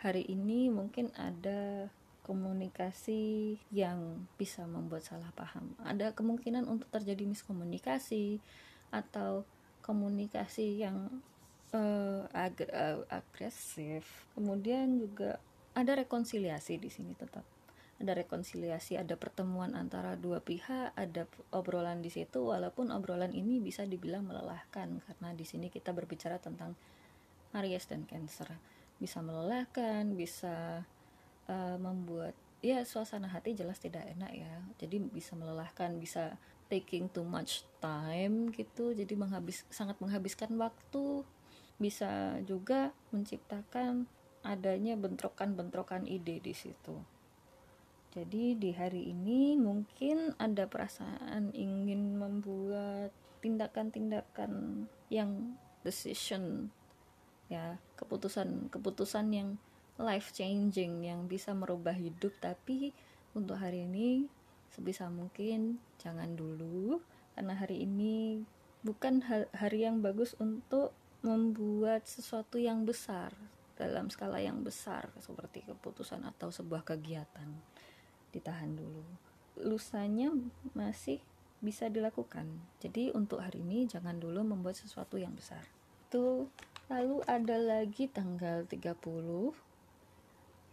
Hari 0.02 0.26
ini 0.26 0.68
mungkin 0.68 1.14
ada 1.16 1.88
komunikasi 2.24 3.56
yang 3.68 4.24
bisa 4.40 4.64
membuat 4.64 5.04
salah 5.04 5.28
paham. 5.36 5.76
Ada 5.84 6.16
kemungkinan 6.16 6.64
untuk 6.64 6.88
terjadi 6.88 7.28
miskomunikasi 7.28 8.40
atau 8.88 9.44
komunikasi 9.84 10.80
yang 10.80 11.20
uh, 11.76 12.24
ag 12.32 12.64
uh, 12.72 13.04
agresif. 13.12 14.24
Kemudian 14.32 14.96
juga 14.96 15.36
ada 15.76 15.92
rekonsiliasi 16.00 16.80
di 16.80 16.88
sini 16.88 17.12
tetap. 17.12 17.44
Ada 18.00 18.16
rekonsiliasi 18.26 18.98
ada 18.98 19.14
pertemuan 19.14 19.78
antara 19.78 20.18
dua 20.18 20.42
pihak 20.42 20.96
ada 20.98 21.30
obrolan 21.54 22.02
di 22.02 22.10
situ 22.10 22.50
walaupun 22.50 22.90
obrolan 22.90 23.30
ini 23.30 23.62
bisa 23.62 23.86
dibilang 23.86 24.26
melelahkan 24.26 24.98
karena 24.98 25.30
di 25.30 25.46
sini 25.46 25.70
kita 25.70 25.94
berbicara 25.94 26.42
tentang 26.42 26.74
Aries 27.54 27.86
dan 27.86 28.04
Cancer. 28.04 28.58
Bisa 28.98 29.22
melelahkan 29.22 30.18
bisa 30.18 30.82
uh, 31.46 31.76
membuat 31.78 32.34
ya 32.64 32.80
suasana 32.82 33.28
hati 33.30 33.54
jelas 33.54 33.78
tidak 33.78 34.04
enak 34.18 34.32
ya. 34.34 34.54
Jadi 34.80 35.00
bisa 35.08 35.38
melelahkan 35.38 35.96
bisa 36.00 36.36
taking 36.68 37.12
too 37.12 37.24
much 37.24 37.62
time 37.78 38.50
gitu. 38.52 38.92
Jadi 38.92 39.14
menghabis 39.14 39.62
sangat 39.70 40.00
menghabiskan 40.02 40.52
waktu. 40.58 41.22
Bisa 41.78 42.38
juga 42.46 42.94
menciptakan 43.10 44.06
adanya 44.44 44.94
bentrokan-bentrokan 44.94 46.06
ide 46.06 46.38
di 46.38 46.54
situ. 46.54 47.00
Jadi 48.14 48.54
di 48.54 48.70
hari 48.70 49.10
ini 49.10 49.58
mungkin 49.58 50.38
ada 50.38 50.70
perasaan 50.70 51.50
ingin 51.50 52.14
membuat 52.14 53.10
tindakan-tindakan 53.42 54.86
yang 55.10 55.58
decision 55.82 56.70
ya, 57.54 57.78
keputusan-keputusan 57.96 59.26
yang 59.30 59.48
life 59.94 60.34
changing 60.34 61.06
yang 61.06 61.30
bisa 61.30 61.54
merubah 61.54 61.94
hidup 61.94 62.34
tapi 62.42 62.90
untuk 63.30 63.62
hari 63.62 63.86
ini 63.86 64.26
sebisa 64.74 65.06
mungkin 65.06 65.78
jangan 66.02 66.34
dulu 66.34 66.98
karena 67.38 67.54
hari 67.54 67.86
ini 67.86 68.42
bukan 68.82 69.22
hari 69.54 69.86
yang 69.86 70.02
bagus 70.02 70.34
untuk 70.42 70.90
membuat 71.22 72.10
sesuatu 72.10 72.58
yang 72.58 72.82
besar 72.82 73.30
dalam 73.78 74.10
skala 74.10 74.42
yang 74.42 74.66
besar 74.66 75.14
seperti 75.22 75.62
keputusan 75.62 76.26
atau 76.26 76.50
sebuah 76.50 76.82
kegiatan 76.82 77.46
ditahan 78.34 78.74
dulu 78.74 79.02
lusanya 79.62 80.34
masih 80.74 81.22
bisa 81.62 81.88
dilakukan. 81.88 82.44
Jadi 82.82 83.14
untuk 83.14 83.40
hari 83.40 83.64
ini 83.64 83.88
jangan 83.88 84.20
dulu 84.20 84.44
membuat 84.44 84.76
sesuatu 84.76 85.16
yang 85.16 85.32
besar. 85.32 85.64
Itu 86.10 86.50
lalu 86.92 87.24
ada 87.24 87.56
lagi 87.56 88.06
tanggal 88.10 88.68
30 88.68 88.92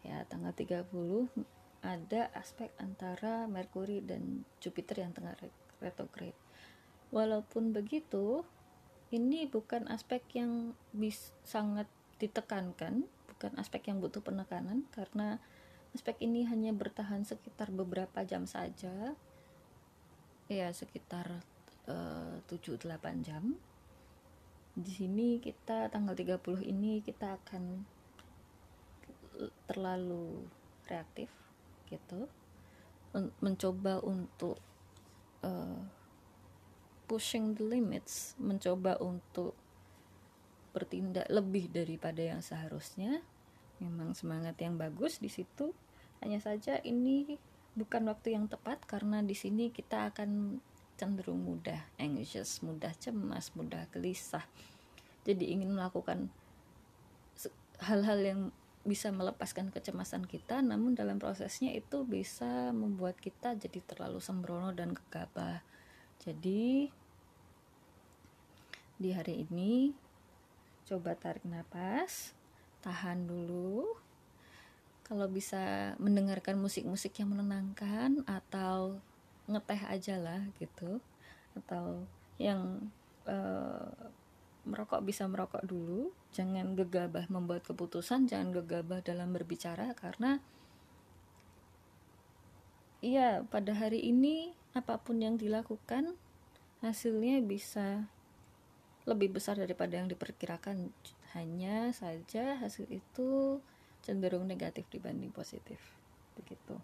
ya 0.02 0.26
tanggal 0.28 0.52
30 0.52 1.30
ada 1.82 2.30
aspek 2.38 2.70
antara 2.78 3.50
Merkuri 3.50 4.06
dan 4.06 4.46
Jupiter 4.62 5.02
yang 5.02 5.18
tengah 5.18 5.34
retrograde. 5.82 6.38
Walaupun 7.10 7.74
begitu, 7.74 8.46
ini 9.10 9.50
bukan 9.50 9.90
aspek 9.90 10.22
yang 10.38 10.78
bis, 10.94 11.34
sangat 11.44 11.90
ditekankan, 12.22 13.10
bukan 13.34 13.52
aspek 13.58 13.90
yang 13.90 13.98
butuh 13.98 14.22
penekanan 14.22 14.86
karena 14.94 15.42
aspek 15.98 16.22
ini 16.22 16.46
hanya 16.46 16.72
bertahan 16.72 17.26
sekitar 17.26 17.74
beberapa 17.74 18.22
jam 18.24 18.46
saja. 18.46 19.18
Ya, 20.48 20.70
sekitar 20.72 21.42
eh, 21.90 22.38
uh, 22.38 22.56
7-8 22.78 23.26
jam. 23.26 23.58
Di 24.72 24.92
sini 24.92 25.40
kita 25.44 25.92
tanggal 25.92 26.16
30 26.16 26.64
ini 26.64 27.04
kita 27.04 27.36
akan 27.42 27.84
terlalu 29.68 30.48
reaktif 30.88 31.28
gitu. 31.92 32.32
Mencoba 33.44 34.00
untuk 34.00 34.60
uh, 35.44 35.80
pushing 37.12 37.60
the 37.60 37.66
limits 37.68 38.40
mencoba 38.40 38.96
untuk 39.04 39.52
bertindak 40.72 41.28
lebih 41.28 41.68
daripada 41.68 42.24
yang 42.24 42.40
seharusnya. 42.40 43.20
Memang 43.84 44.16
semangat 44.16 44.56
yang 44.64 44.80
bagus 44.80 45.20
di 45.20 45.28
situ. 45.28 45.76
Hanya 46.24 46.40
saja 46.40 46.80
ini 46.88 47.36
bukan 47.76 48.08
waktu 48.08 48.40
yang 48.40 48.48
tepat 48.48 48.84
karena 48.88 49.20
di 49.20 49.36
sini 49.36 49.76
kita 49.76 50.16
akan 50.16 50.64
cenderung 51.02 51.42
mudah 51.42 51.82
anxious 51.98 52.62
mudah 52.62 52.94
cemas 53.02 53.50
mudah 53.58 53.90
gelisah. 53.90 54.46
Jadi 55.26 55.50
ingin 55.50 55.74
melakukan 55.74 56.30
hal-hal 57.82 58.22
yang 58.22 58.42
bisa 58.86 59.10
melepaskan 59.10 59.74
kecemasan 59.74 60.30
kita 60.30 60.62
namun 60.62 60.94
dalam 60.94 61.18
prosesnya 61.18 61.74
itu 61.74 62.06
bisa 62.06 62.70
membuat 62.70 63.18
kita 63.18 63.58
jadi 63.58 63.82
terlalu 63.82 64.22
sembrono 64.22 64.70
dan 64.78 64.94
gegabah. 64.94 65.66
Jadi 66.22 66.94
di 69.02 69.10
hari 69.10 69.50
ini 69.50 69.98
coba 70.86 71.18
tarik 71.18 71.46
nafas 71.50 72.38
tahan 72.86 73.26
dulu. 73.26 73.98
Kalau 75.06 75.28
bisa 75.28 75.94
mendengarkan 76.00 76.58
musik-musik 76.62 77.18
yang 77.20 77.34
menenangkan 77.34 78.24
atau 78.26 79.02
ngeteh 79.52 79.82
aja 79.88 80.16
lah 80.18 80.42
gitu. 80.58 81.04
Atau 81.54 82.08
yang 82.40 82.90
uh, 83.28 83.92
merokok 84.66 85.02
bisa 85.02 85.26
merokok 85.26 85.64
dulu. 85.66 86.14
Jangan 86.32 86.78
gegabah 86.78 87.28
membuat 87.28 87.66
keputusan 87.66 88.30
jangan 88.30 88.56
gegabah 88.56 89.04
dalam 89.04 89.34
berbicara 89.36 89.92
karena 89.98 90.40
iya 93.02 93.42
pada 93.50 93.74
hari 93.74 94.06
ini 94.06 94.54
apa 94.72 95.02
pun 95.02 95.20
yang 95.20 95.36
dilakukan 95.36 96.16
hasilnya 96.86 97.42
bisa 97.44 98.08
lebih 99.10 99.34
besar 99.34 99.58
daripada 99.58 99.98
yang 99.98 100.08
diperkirakan. 100.08 100.94
Hanya 101.32 101.96
saja 101.96 102.60
hasil 102.60 102.92
itu 102.92 103.60
cenderung 104.04 104.46
negatif 104.46 104.86
dibanding 104.92 105.32
positif. 105.34 105.80
Begitu. 106.38 106.76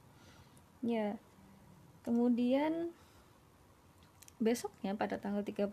Ya 0.81 1.17
kemudian 2.07 2.95
besoknya 4.39 4.95
pada 4.95 5.19
tanggal 5.19 5.43
31 5.43 5.67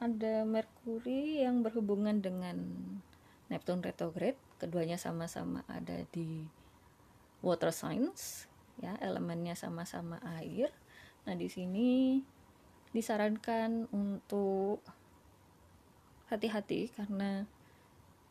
ada 0.00 0.34
Merkuri 0.48 1.44
yang 1.44 1.60
berhubungan 1.60 2.24
dengan 2.24 2.56
Neptune 3.52 3.84
retrograde. 3.84 4.40
Keduanya 4.56 4.96
sama-sama 4.96 5.60
ada 5.68 6.08
di 6.08 6.46
water 7.44 7.68
signs 7.68 8.48
ya 8.80 8.96
elemennya 9.04 9.52
sama-sama 9.52 10.16
air. 10.40 10.72
Nah 11.28 11.36
di 11.36 11.52
sini 11.52 12.22
disarankan 12.96 13.92
untuk 13.92 14.80
hati-hati 16.32 16.88
karena 16.96 17.44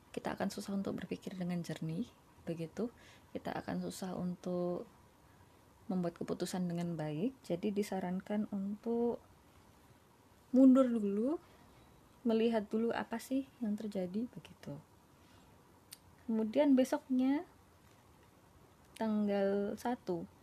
kita 0.09 0.33
akan 0.33 0.49
susah 0.49 0.73
untuk 0.73 0.97
berpikir 0.97 1.37
dengan 1.37 1.61
jernih 1.61 2.09
begitu. 2.49 2.89
Kita 3.29 3.53
akan 3.53 3.83
susah 3.83 4.17
untuk 4.17 4.89
membuat 5.91 6.15
keputusan 6.15 6.71
dengan 6.71 6.95
baik. 6.95 7.35
Jadi 7.43 7.75
disarankan 7.75 8.47
untuk 8.55 9.19
mundur 10.55 10.87
dulu 10.87 11.35
melihat 12.23 12.63
dulu 12.71 12.95
apa 12.95 13.19
sih 13.19 13.43
yang 13.59 13.75
terjadi 13.75 14.23
begitu. 14.31 14.73
Kemudian 16.29 16.79
besoknya 16.79 17.43
tanggal 18.95 19.75
1 19.75 19.81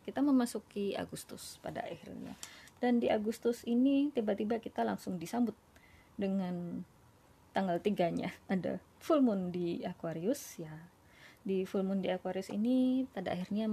kita 0.04 0.20
memasuki 0.20 0.92
Agustus 0.98 1.56
pada 1.64 1.80
akhirnya. 1.86 2.36
Dan 2.82 2.98
di 2.98 3.08
Agustus 3.08 3.62
ini 3.64 4.10
tiba-tiba 4.12 4.58
kita 4.58 4.82
langsung 4.82 5.16
disambut 5.16 5.54
dengan 6.18 6.82
tanggal 7.54 7.78
3 7.78 8.18
nya 8.18 8.30
ada 8.52 8.82
full 8.98 9.22
moon 9.22 9.54
di 9.54 9.80
Aquarius 9.86 10.58
ya. 10.58 10.74
Di 11.46 11.62
full 11.64 11.86
moon 11.86 12.02
di 12.02 12.10
Aquarius 12.10 12.50
ini 12.50 13.06
pada 13.14 13.32
akhirnya 13.32 13.70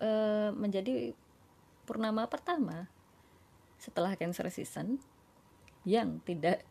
e, 0.00 0.10
menjadi 0.56 1.12
purnama 1.84 2.26
pertama 2.26 2.88
setelah 3.76 4.16
Cancer 4.16 4.48
season 4.48 4.98
yang 5.84 6.20
tidak 6.24 6.64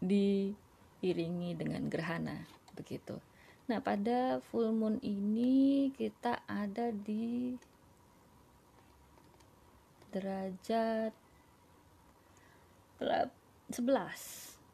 diiringi 0.00 1.56
dengan 1.56 1.88
gerhana 1.90 2.46
begitu. 2.76 3.18
Nah, 3.68 3.84
pada 3.84 4.40
full 4.48 4.72
moon 4.72 4.96
ini 5.04 5.92
kita 5.92 6.40
ada 6.48 6.88
di 6.88 7.52
derajat 10.08 11.12
11 13.68 13.76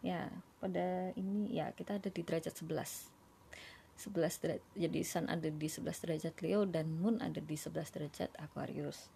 ya 0.06 0.30
pada 0.62 1.10
ini 1.18 1.50
ya 1.50 1.74
kita 1.74 1.98
ada 1.98 2.08
di 2.08 2.22
derajat 2.22 2.54
11 2.54 3.13
11 3.98 4.42
derajat 4.42 4.64
jadi 4.74 5.00
sun 5.06 5.26
ada 5.30 5.48
di 5.48 5.68
11 5.70 6.02
derajat 6.04 6.34
Leo 6.42 6.66
dan 6.66 6.90
moon 6.98 7.22
ada 7.22 7.38
di 7.38 7.56
11 7.56 7.94
derajat 7.94 8.30
Aquarius 8.42 9.08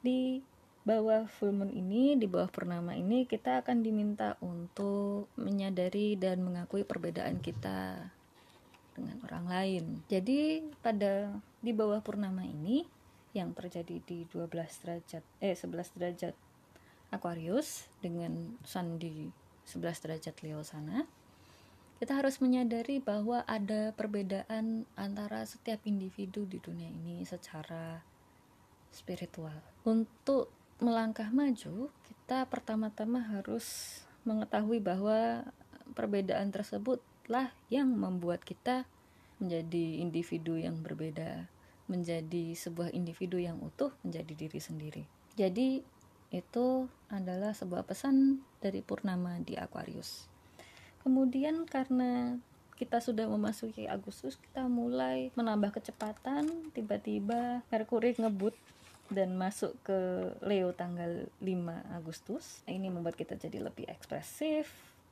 di 0.00 0.40
bawah 0.80 1.28
full 1.28 1.52
moon 1.52 1.68
ini 1.70 2.16
di 2.16 2.24
bawah 2.24 2.48
purnama 2.48 2.96
ini 2.96 3.28
kita 3.28 3.60
akan 3.60 3.84
diminta 3.84 4.40
untuk 4.40 5.28
menyadari 5.36 6.16
dan 6.16 6.40
mengakui 6.40 6.88
perbedaan 6.88 7.36
kita 7.44 8.08
dengan 9.00 9.16
orang 9.24 9.46
lain. 9.48 9.84
Jadi 10.08 10.60
pada 10.84 11.32
di 11.60 11.72
bawah 11.72 12.00
purnama 12.04 12.44
ini 12.44 12.84
yang 13.36 13.54
terjadi 13.54 14.02
di 14.02 14.26
12 14.26 14.50
derajat 14.82 15.22
eh 15.38 15.54
11 15.54 15.96
derajat 15.96 16.34
Aquarius 17.14 17.86
dengan 18.02 18.58
sun 18.66 18.98
di 18.98 19.30
11 19.68 20.02
derajat 20.02 20.34
Leo 20.42 20.66
sana 20.66 21.06
kita 22.00 22.16
harus 22.16 22.40
menyadari 22.40 22.96
bahwa 22.96 23.44
ada 23.44 23.92
perbedaan 23.92 24.88
antara 24.96 25.44
setiap 25.44 25.84
individu 25.84 26.48
di 26.48 26.56
dunia 26.56 26.88
ini 26.88 27.20
secara 27.28 28.00
spiritual. 28.88 29.60
Untuk 29.84 30.48
melangkah 30.80 31.28
maju, 31.28 31.92
kita 32.08 32.48
pertama-tama 32.48 33.20
harus 33.20 34.00
mengetahui 34.24 34.80
bahwa 34.80 35.44
perbedaan 35.92 36.48
tersebutlah 36.48 37.52
yang 37.68 37.92
membuat 37.92 38.48
kita 38.48 38.88
menjadi 39.36 40.00
individu 40.00 40.56
yang 40.56 40.80
berbeda, 40.80 41.52
menjadi 41.84 42.56
sebuah 42.56 42.96
individu 42.96 43.36
yang 43.36 43.60
utuh, 43.60 43.92
menjadi 44.00 44.32
diri 44.48 44.60
sendiri. 44.60 45.04
Jadi, 45.36 45.84
itu 46.32 46.88
adalah 47.12 47.52
sebuah 47.52 47.84
pesan 47.84 48.40
dari 48.64 48.80
Purnama 48.80 49.36
di 49.44 49.60
Aquarius. 49.60 50.29
Kemudian 51.00 51.64
karena 51.64 52.36
kita 52.80 53.00
sudah 53.04 53.28
memasuki 53.28 53.84
Agustus, 53.84 54.40
kita 54.40 54.64
mulai 54.64 55.28
menambah 55.36 55.76
kecepatan, 55.76 56.72
tiba-tiba 56.72 57.60
Merkuri 57.68 58.16
ngebut 58.16 58.56
dan 59.12 59.36
masuk 59.36 59.76
ke 59.84 60.32
Leo 60.40 60.72
tanggal 60.72 61.28
5 61.44 61.98
Agustus. 61.98 62.64
Ini 62.64 62.88
membuat 62.88 63.20
kita 63.20 63.36
jadi 63.36 63.60
lebih 63.60 63.84
ekspresif, 63.90 64.70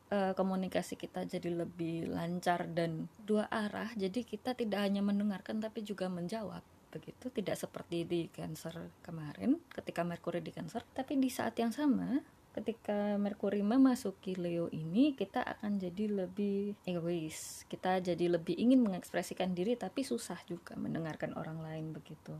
uh, 0.09 0.33
komunikasi 0.33 0.97
kita 0.97 1.29
jadi 1.29 1.53
lebih 1.53 2.09
lancar 2.09 2.65
dan 2.73 3.11
dua 3.21 3.51
arah. 3.53 3.93
Jadi 3.93 4.25
kita 4.25 4.57
tidak 4.57 4.81
hanya 4.81 5.05
mendengarkan 5.05 5.61
tapi 5.61 5.85
juga 5.85 6.09
menjawab. 6.09 6.65
Begitu 6.89 7.29
tidak 7.29 7.61
seperti 7.61 8.09
di 8.09 8.21
Cancer 8.33 8.73
kemarin 9.05 9.61
ketika 9.69 10.01
Merkuri 10.09 10.41
di 10.41 10.57
Cancer, 10.57 10.81
tapi 10.97 11.21
di 11.21 11.29
saat 11.29 11.53
yang 11.61 11.75
sama 11.75 12.17
ketika 12.59 13.15
Merkuri 13.23 13.63
memasuki 13.63 14.35
Leo 14.35 14.67
ini 14.75 15.15
kita 15.15 15.47
akan 15.47 15.79
jadi 15.79 16.27
lebih 16.27 16.75
egois 16.83 17.63
kita 17.71 18.03
jadi 18.03 18.35
lebih 18.35 18.59
ingin 18.59 18.83
mengekspresikan 18.83 19.55
diri 19.55 19.79
tapi 19.79 20.03
susah 20.03 20.43
juga 20.51 20.75
mendengarkan 20.75 21.39
orang 21.39 21.63
lain 21.63 21.95
begitu 21.95 22.35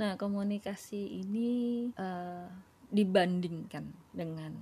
Nah, 0.00 0.16
komunikasi 0.16 1.20
ini 1.20 1.50
uh, 2.00 2.48
dibandingkan 2.88 3.92
dengan 4.12 4.56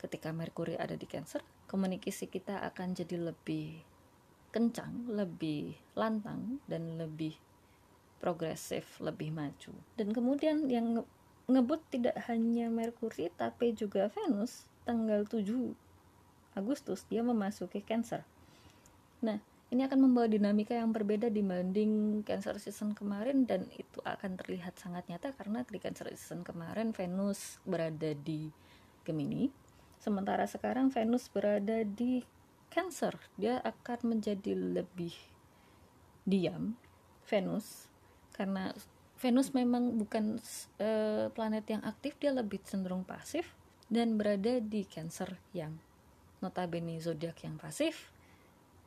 ketika 0.00 0.32
Merkuri 0.32 0.80
ada 0.80 0.96
di 0.96 1.04
Cancer, 1.04 1.44
komunikasi 1.68 2.32
kita 2.32 2.64
akan 2.72 2.96
jadi 2.96 3.20
lebih 3.20 3.84
kencang, 4.52 5.12
lebih 5.12 5.76
lantang 5.92 6.64
dan 6.64 6.96
lebih 6.96 7.36
progresif, 8.16 8.96
lebih 9.04 9.28
maju. 9.28 9.76
Dan 10.00 10.16
kemudian 10.16 10.72
yang 10.72 11.04
ngebut 11.46 11.78
tidak 11.90 12.18
hanya 12.26 12.66
Merkuri 12.66 13.30
tapi 13.34 13.70
juga 13.74 14.10
Venus 14.10 14.66
tanggal 14.82 15.22
7 15.26 15.46
Agustus 16.56 17.04
dia 17.06 17.20
memasuki 17.20 17.84
Cancer. 17.84 18.24
Nah, 19.20 19.38
ini 19.66 19.82
akan 19.82 20.08
membawa 20.08 20.30
dinamika 20.30 20.78
yang 20.78 20.94
berbeda 20.94 21.26
dibanding 21.26 22.22
Cancer 22.22 22.54
season 22.62 22.94
kemarin 22.94 23.44
dan 23.50 23.66
itu 23.74 23.98
akan 24.06 24.38
terlihat 24.38 24.78
sangat 24.78 25.06
nyata 25.10 25.34
karena 25.34 25.66
di 25.66 25.78
Cancer 25.82 26.06
season 26.14 26.46
kemarin 26.46 26.94
Venus 26.94 27.58
berada 27.66 28.14
di 28.14 28.48
Gemini 29.02 29.50
sementara 30.06 30.46
sekarang 30.46 30.94
Venus 30.94 31.26
berada 31.26 31.82
di 31.82 32.22
Cancer 32.70 33.18
dia 33.34 33.58
akan 33.66 34.16
menjadi 34.16 34.54
lebih 34.54 35.14
diam 36.22 36.78
Venus 37.26 37.90
karena 38.38 38.70
Venus 39.16 39.56
memang 39.56 39.96
bukan 39.96 40.36
uh, 40.80 41.32
planet 41.32 41.64
yang 41.72 41.82
aktif 41.88 42.20
dia 42.20 42.36
lebih 42.36 42.60
cenderung 42.68 43.02
pasif 43.02 43.56
dan 43.88 44.20
berada 44.20 44.60
di 44.60 44.84
Cancer 44.84 45.40
yang 45.56 45.72
notabene 46.44 47.00
zodiak 47.00 47.40
yang 47.40 47.56
pasif 47.56 48.12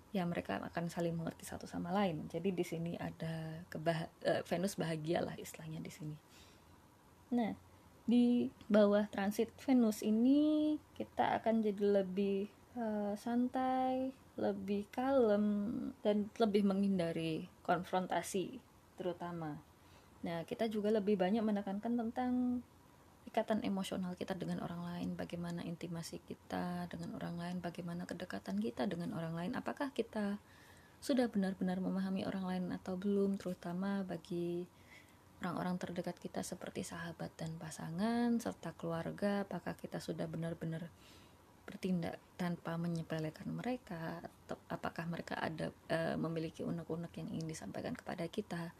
ya 0.09 0.25
mereka 0.25 0.57
akan 0.57 0.89
saling 0.89 1.13
mengerti 1.13 1.45
satu 1.45 1.69
sama 1.69 1.93
lain. 1.93 2.25
Jadi 2.29 2.49
di 2.49 2.65
sini 2.65 2.97
ada 2.97 3.61
kebah 3.69 3.99
uh, 4.25 4.41
Venus 4.45 4.73
bahagia 4.73 5.21
lah 5.21 5.37
istilahnya 5.37 5.81
di 5.81 5.91
sini. 5.93 6.15
Nah, 7.29 7.53
di 8.09 8.49
bawah 8.65 9.05
transit 9.13 9.53
Venus 9.61 10.01
ini 10.01 10.73
kita 10.97 11.37
akan 11.41 11.61
jadi 11.61 12.01
lebih 12.01 12.49
uh, 12.73 13.13
santai, 13.13 14.09
lebih 14.33 14.89
kalem 14.89 15.45
dan 16.01 16.33
lebih 16.41 16.65
menghindari 16.65 17.45
konfrontasi 17.61 18.57
terutama. 18.97 19.61
Nah, 20.25 20.43
kita 20.43 20.67
juga 20.67 20.91
lebih 20.91 21.15
banyak 21.15 21.43
menekankan 21.43 21.95
tentang 21.95 22.59
ikatan 23.29 23.61
emosional 23.61 24.17
kita 24.17 24.33
dengan 24.33 24.65
orang 24.65 24.81
lain, 24.81 25.09
bagaimana 25.13 25.61
intimasi 25.61 26.17
kita 26.25 26.89
dengan 26.89 27.13
orang 27.21 27.37
lain, 27.37 27.57
bagaimana 27.61 28.09
kedekatan 28.09 28.57
kita 28.57 28.89
dengan 28.89 29.13
orang 29.13 29.37
lain, 29.37 29.51
apakah 29.53 29.93
kita 29.93 30.41
sudah 30.99 31.29
benar-benar 31.31 31.79
memahami 31.79 32.25
orang 32.25 32.45
lain 32.49 32.65
atau 32.75 32.97
belum, 32.97 33.37
terutama 33.39 34.03
bagi 34.03 34.67
orang-orang 35.39 35.79
terdekat 35.79 36.19
kita 36.19 36.43
seperti 36.43 36.83
sahabat 36.83 37.31
dan 37.39 37.55
pasangan 37.55 38.35
serta 38.41 38.75
keluarga, 38.75 39.47
apakah 39.47 39.77
kita 39.79 40.03
sudah 40.03 40.27
benar-benar 40.27 40.91
bertindak 41.63 42.19
tanpa 42.35 42.75
menyepelekan 42.75 43.47
mereka? 43.47 44.19
Atau 44.19 44.59
apakah 44.67 45.07
mereka 45.07 45.39
ada 45.39 45.71
e, 45.87 46.19
memiliki 46.19 46.65
unek-unek 46.67 47.13
yang 47.15 47.29
ingin 47.31 47.47
disampaikan 47.47 47.95
kepada 47.95 48.27
kita 48.27 48.75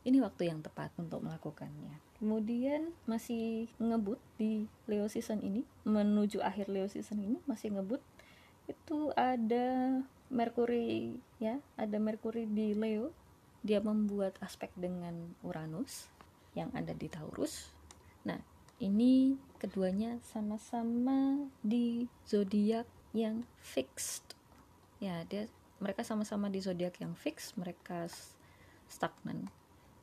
ini 0.00 0.18
waktu 0.24 0.48
yang 0.48 0.64
tepat 0.64 0.88
untuk 0.96 1.20
melakukannya. 1.20 2.00
Kemudian 2.16 2.92
masih 3.04 3.68
ngebut 3.76 4.20
di 4.40 4.64
Leo 4.88 5.08
season 5.08 5.44
ini, 5.44 5.64
menuju 5.84 6.40
akhir 6.40 6.72
Leo 6.72 6.88
season 6.88 7.20
ini 7.20 7.36
masih 7.44 7.76
ngebut. 7.76 8.00
Itu 8.64 9.12
ada 9.16 10.00
Merkuri 10.32 11.20
ya, 11.36 11.60
ada 11.76 11.96
Merkuri 12.00 12.48
di 12.48 12.72
Leo. 12.72 13.12
Dia 13.60 13.84
membuat 13.84 14.40
aspek 14.40 14.72
dengan 14.72 15.36
Uranus 15.44 16.08
yang 16.56 16.72
ada 16.72 16.96
di 16.96 17.12
Taurus. 17.12 17.68
Nah, 18.24 18.40
ini 18.80 19.36
keduanya 19.60 20.16
sama-sama 20.24 21.44
di 21.60 22.08
zodiak 22.24 22.88
yang 23.12 23.44
fixed. 23.60 24.32
Ya, 24.96 25.28
dia 25.28 25.44
mereka 25.76 26.04
sama-sama 26.04 26.48
di 26.48 26.64
zodiak 26.64 26.96
yang 27.04 27.12
fix, 27.12 27.52
mereka 27.56 28.08
stagnan 28.88 29.52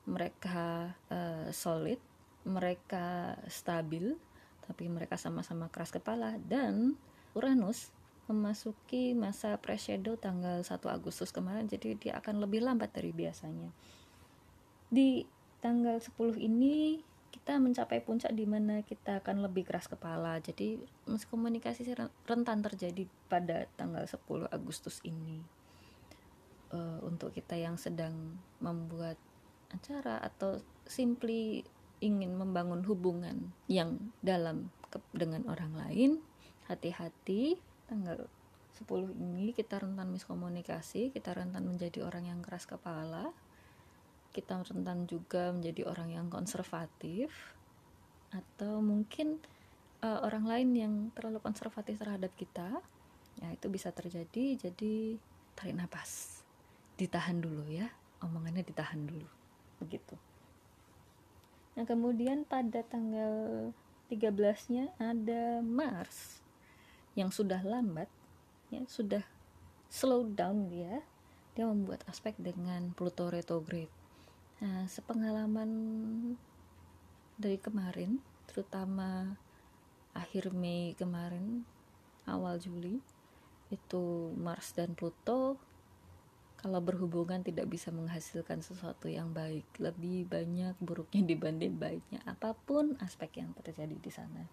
mereka 0.07 0.95
uh, 1.11 1.51
solid, 1.51 1.99
mereka 2.47 3.35
stabil, 3.51 4.15
tapi 4.63 4.87
mereka 4.87 5.19
sama-sama 5.19 5.67
keras 5.67 5.91
kepala 5.91 6.39
dan 6.47 6.95
Uranus 7.35 7.91
memasuki 8.27 9.15
masa 9.15 9.55
preshadow 9.55 10.19
tanggal 10.19 10.59
1 10.59 10.67
Agustus 10.91 11.31
kemarin 11.31 11.67
jadi 11.71 11.95
dia 11.95 12.13
akan 12.19 12.43
lebih 12.43 12.59
lambat 12.63 12.91
dari 12.91 13.15
biasanya. 13.15 13.71
Di 14.91 15.23
tanggal 15.63 15.99
10 15.99 16.39
ini 16.39 16.99
kita 17.31 17.59
mencapai 17.59 18.03
puncak 18.03 18.31
di 18.35 18.43
mana 18.43 18.83
kita 18.83 19.23
akan 19.23 19.47
lebih 19.47 19.67
keras 19.67 19.87
kepala. 19.87 20.39
Jadi 20.43 20.79
komunikasi 21.07 21.95
rentan 22.27 22.59
terjadi 22.59 23.07
pada 23.31 23.67
tanggal 23.79 24.03
10 24.03 24.51
Agustus 24.51 24.99
ini. 25.07 25.39
Uh, 26.67 26.99
untuk 27.07 27.31
kita 27.31 27.55
yang 27.55 27.79
sedang 27.79 28.11
membuat 28.59 29.15
acara 29.71 30.21
atau 30.23 30.59
simply 30.87 31.63
ingin 31.99 32.37
membangun 32.37 32.85
hubungan 32.85 33.51
yang 33.65 34.13
dalam 34.21 34.69
dengan 35.11 35.45
orang 35.49 35.73
lain 35.75 36.11
hati-hati. 36.69 37.57
Tanggal 37.87 38.27
10 38.77 39.15
ini 39.17 39.55
kita 39.55 39.81
rentan 39.81 40.11
miskomunikasi 40.13 41.09
kita 41.09 41.33
rentan 41.33 41.65
menjadi 41.65 42.05
orang 42.05 42.29
yang 42.29 42.39
keras 42.43 42.69
kepala. 42.69 43.33
Kita 44.31 44.61
rentan 44.61 45.09
juga 45.09 45.49
menjadi 45.49 45.89
orang 45.89 46.13
yang 46.13 46.27
konservatif. 46.29 47.33
Atau 48.29 48.83
mungkin 48.83 49.41
uh, 50.03 50.21
orang 50.21 50.45
lain 50.45 50.69
yang 50.77 50.93
terlalu 51.17 51.41
konservatif 51.41 51.97
terhadap 51.97 52.29
kita. 52.37 52.69
Ya 53.41 53.49
itu 53.49 53.65
bisa 53.71 53.89
terjadi. 53.89 54.69
Jadi 54.69 55.17
tarik 55.57 55.73
nafas. 55.73 56.43
Ditahan 56.99 57.41
dulu 57.41 57.65
ya. 57.65 57.89
Omongannya 58.21 58.61
ditahan 58.61 59.09
dulu 59.09 59.36
begitu. 59.77 60.15
Nah 61.77 61.85
kemudian 61.85 62.41
pada 62.41 62.81
tanggal 62.81 63.69
13 64.09 64.73
nya 64.73 64.85
ada 64.97 65.61
Mars 65.61 66.41
yang 67.13 67.29
sudah 67.29 67.61
lambat 67.61 68.09
ya 68.73 68.81
sudah 68.89 69.23
slow 69.89 70.27
down 70.27 70.69
dia. 70.71 71.05
Dia 71.57 71.65
membuat 71.65 72.05
aspek 72.05 72.37
dengan 72.37 72.93
Pluto 72.93 73.33
retrograde. 73.33 73.89
Nah 74.61 74.85
sepengalaman 74.85 75.69
dari 77.37 77.57
kemarin 77.61 78.21
terutama 78.49 79.37
akhir 80.17 80.49
Mei 80.53 80.97
kemarin 80.97 81.61
awal 82.25 82.57
Juli 82.57 82.97
itu 83.69 84.33
Mars 84.33 84.73
dan 84.73 84.97
Pluto 84.97 85.59
kalau 86.67 86.83
berhubungan 86.83 87.39
tidak 87.47 87.71
bisa 87.71 87.95
menghasilkan 87.95 88.59
sesuatu 88.59 89.07
yang 89.07 89.31
baik 89.31 89.63
lebih 89.79 90.27
banyak 90.27 90.75
buruknya 90.83 91.23
dibanding 91.23 91.79
baiknya. 91.79 92.19
Apa 92.27 92.51
pun 92.59 92.99
aspek 92.99 93.39
yang 93.39 93.55
terjadi 93.63 93.95
di 93.95 94.11
sana. 94.11 94.43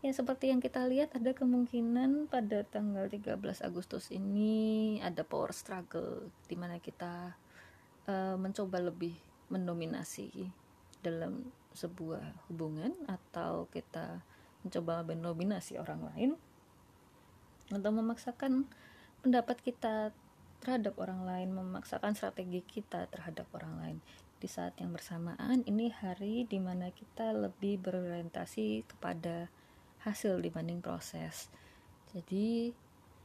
Ya 0.00 0.08
seperti 0.16 0.48
yang 0.48 0.64
kita 0.64 0.88
lihat 0.88 1.12
ada 1.12 1.36
kemungkinan 1.36 2.32
pada 2.32 2.64
tanggal 2.64 3.12
13 3.12 3.36
Agustus 3.60 4.08
ini 4.08 4.96
ada 5.04 5.20
power 5.20 5.52
struggle 5.52 6.32
di 6.48 6.56
mana 6.56 6.80
kita 6.80 7.36
uh, 8.08 8.40
mencoba 8.40 8.80
lebih 8.80 9.12
mendominasi 9.52 10.48
dalam 11.04 11.44
sebuah 11.76 12.48
hubungan 12.48 12.96
atau 13.04 13.68
kita 13.68 14.24
mencoba 14.64 15.04
mendominasi 15.04 15.76
orang 15.76 16.08
lain 16.08 16.30
atau 17.68 17.90
memaksakan 17.92 18.64
pendapat 19.20 19.60
kita 19.60 20.16
terhadap 20.58 20.94
orang 20.98 21.24
lain, 21.24 21.54
memaksakan 21.54 22.14
strategi 22.14 22.62
kita 22.62 23.06
terhadap 23.08 23.46
orang 23.54 23.74
lain. 23.80 23.98
Di 24.38 24.46
saat 24.46 24.78
yang 24.78 24.94
bersamaan, 24.94 25.66
ini 25.66 25.90
hari 25.90 26.46
di 26.46 26.62
mana 26.62 26.94
kita 26.94 27.34
lebih 27.34 27.82
berorientasi 27.82 28.86
kepada 28.86 29.50
hasil 30.06 30.38
dibanding 30.38 30.78
proses. 30.78 31.50
Jadi, 32.14 32.70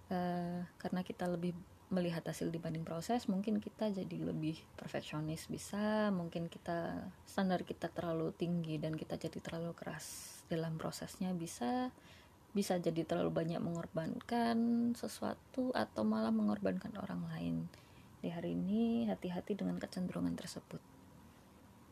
uh, 0.10 0.66
karena 0.82 1.02
kita 1.06 1.30
lebih 1.30 1.54
melihat 1.94 2.26
hasil 2.26 2.50
dibanding 2.50 2.82
proses, 2.82 3.30
mungkin 3.30 3.62
kita 3.62 3.94
jadi 3.94 4.18
lebih 4.18 4.58
perfeksionis 4.74 5.46
bisa, 5.46 6.10
mungkin 6.10 6.50
kita 6.50 7.06
standar 7.30 7.62
kita 7.62 7.94
terlalu 7.94 8.34
tinggi 8.34 8.82
dan 8.82 8.98
kita 8.98 9.22
jadi 9.22 9.38
terlalu 9.38 9.78
keras 9.78 10.42
dalam 10.50 10.82
prosesnya 10.82 11.30
bisa 11.38 11.94
bisa 12.54 12.78
jadi 12.78 13.02
terlalu 13.02 13.34
banyak 13.34 13.58
mengorbankan 13.58 14.58
sesuatu 14.94 15.74
atau 15.74 16.06
malah 16.06 16.30
mengorbankan 16.30 16.94
orang 17.02 17.26
lain. 17.34 17.56
Di 18.22 18.30
hari 18.30 18.54
ini 18.54 19.10
hati-hati 19.10 19.58
dengan 19.58 19.82
kecenderungan 19.82 20.38
tersebut. 20.38 20.80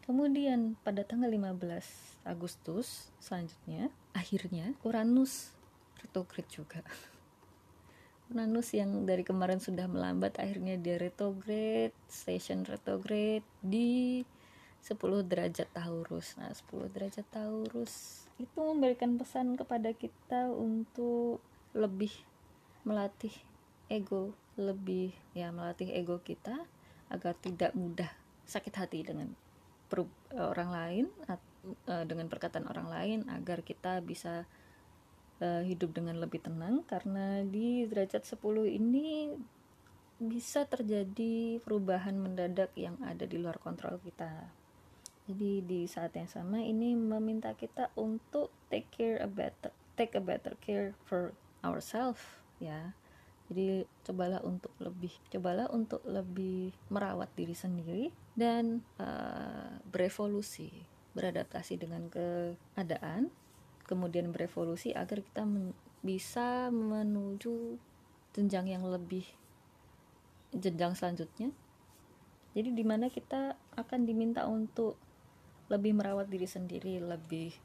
Kemudian 0.05 0.77
pada 0.85 1.01
tanggal 1.05 1.29
15 1.29 2.25
Agustus 2.25 3.09
selanjutnya 3.17 3.89
akhirnya 4.13 4.77
Uranus 4.85 5.53
retrograde 6.01 6.49
juga. 6.49 6.81
Uranus 8.31 8.71
yang 8.77 9.05
dari 9.05 9.25
kemarin 9.25 9.59
sudah 9.59 9.89
melambat 9.89 10.37
akhirnya 10.37 10.77
dia 10.77 11.01
retrograde, 11.01 11.93
station 12.07 12.65
retrograde 12.69 13.45
di 13.61 14.21
10 14.81 14.97
derajat 15.29 15.69
Taurus. 15.69 16.33
Nah, 16.41 16.49
10 16.49 16.89
derajat 16.89 17.25
Taurus 17.29 18.25
itu 18.41 18.57
memberikan 18.57 19.21
pesan 19.21 19.53
kepada 19.53 19.93
kita 19.93 20.49
untuk 20.49 21.37
lebih 21.77 22.11
melatih 22.81 23.31
ego, 23.93 24.33
lebih 24.57 25.13
ya 25.37 25.53
melatih 25.53 25.93
ego 25.93 26.17
kita 26.25 26.65
agar 27.13 27.37
tidak 27.37 27.77
mudah 27.77 28.09
sakit 28.49 28.73
hati 28.73 29.05
dengan 29.05 29.29
orang 30.33 30.69
lain 30.71 31.05
e, 31.83 31.93
dengan 32.07 32.31
perkataan 32.31 32.65
orang 32.71 32.87
lain 32.87 33.19
agar 33.27 33.59
kita 33.61 33.99
bisa 33.99 34.47
e, 35.43 35.67
hidup 35.67 35.91
dengan 35.91 36.17
lebih 36.23 36.39
tenang 36.39 36.87
karena 36.87 37.43
di 37.43 37.83
derajat 37.85 38.23
10 38.23 38.39
ini 38.71 39.35
bisa 40.21 40.63
terjadi 40.63 41.59
perubahan 41.59 42.15
mendadak 42.15 42.71
yang 42.79 42.95
ada 43.03 43.27
di 43.27 43.35
luar 43.35 43.59
kontrol 43.59 43.99
kita 43.99 44.60
jadi 45.29 45.61
di 45.61 45.85
saat 45.85 46.17
yang 46.17 46.25
sama 46.25 46.65
ini 46.65 46.97
meminta 46.97 47.53
kita 47.53 47.93
untuk 47.93 48.49
take 48.73 48.89
care 48.89 49.21
a 49.21 49.29
better 49.29 49.69
take 49.93 50.17
a 50.17 50.23
better 50.23 50.57
care 50.57 50.97
for 51.05 51.35
ourselves 51.61 52.21
ya. 52.57 52.97
Jadi 53.51 53.83
cobalah 54.07 54.39
untuk 54.47 54.71
lebih 54.79 55.11
cobalah 55.27 55.67
untuk 55.69 55.99
lebih 56.07 56.71
merawat 56.87 57.27
diri 57.35 57.51
sendiri 57.51 58.05
dan 58.33 58.79
uh, 58.95 59.75
berevolusi 59.91 60.71
beradaptasi 61.11 61.75
dengan 61.75 62.07
keadaan 62.07 63.27
kemudian 63.83 64.31
berevolusi 64.31 64.95
agar 64.95 65.19
kita 65.19 65.43
men 65.43 65.75
bisa 65.99 66.71
menuju 66.71 67.75
jenjang 68.31 68.71
yang 68.71 68.87
lebih 68.87 69.27
jenjang 70.55 70.95
selanjutnya. 70.95 71.51
Jadi 72.55 72.71
di 72.71 72.83
mana 72.87 73.11
kita 73.11 73.59
akan 73.75 74.07
diminta 74.07 74.47
untuk 74.47 74.95
lebih 75.71 75.95
merawat 75.95 76.27
diri 76.27 76.43
sendiri, 76.43 76.99
lebih 76.99 77.55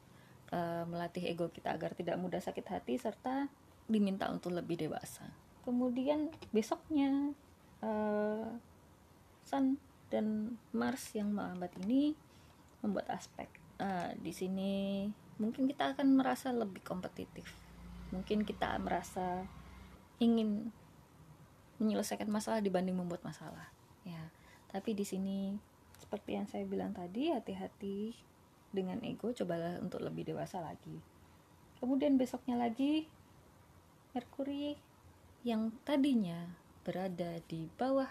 uh, 0.55 0.87
melatih 0.87 1.27
ego 1.27 1.51
kita 1.51 1.75
agar 1.75 1.91
tidak 1.91 2.15
mudah 2.15 2.39
sakit 2.39 2.63
hati 2.71 2.95
serta 2.95 3.51
diminta 3.83 4.31
untuk 4.31 4.55
lebih 4.55 4.79
dewasa. 4.87 5.27
Kemudian 5.67 6.31
besoknya 6.55 7.35
uh, 7.83 8.47
Sun 9.43 9.75
dan 10.07 10.55
Mars 10.71 11.11
yang 11.11 11.35
melambat 11.35 11.75
ini 11.83 12.15
membuat 12.79 13.11
aspek. 13.11 13.51
Uh, 13.77 14.15
di 14.23 14.31
sini 14.31 15.05
mungkin 15.37 15.67
kita 15.67 15.93
akan 15.95 16.15
merasa 16.15 16.55
lebih 16.55 16.79
kompetitif. 16.87 17.51
Mungkin 18.15 18.47
kita 18.47 18.79
merasa 18.79 19.43
ingin 20.23 20.71
menyelesaikan 21.77 22.31
masalah 22.31 22.63
dibanding 22.63 22.95
membuat 22.95 23.21
masalah. 23.21 23.69
Ya, 24.07 24.31
tapi 24.71 24.95
di 24.95 25.03
sini 25.03 25.59
seperti 26.07 26.39
yang 26.39 26.47
saya 26.47 26.63
bilang 26.63 26.95
tadi 26.95 27.35
hati-hati 27.35 28.15
dengan 28.71 29.03
ego 29.03 29.35
cobalah 29.35 29.75
untuk 29.83 29.99
lebih 29.99 30.31
dewasa 30.31 30.63
lagi. 30.63 31.03
Kemudian 31.83 32.15
besoknya 32.15 32.55
lagi 32.55 33.11
Merkuri 34.15 34.79
yang 35.43 35.75
tadinya 35.83 36.47
berada 36.87 37.43
di 37.51 37.67
bawah 37.75 38.07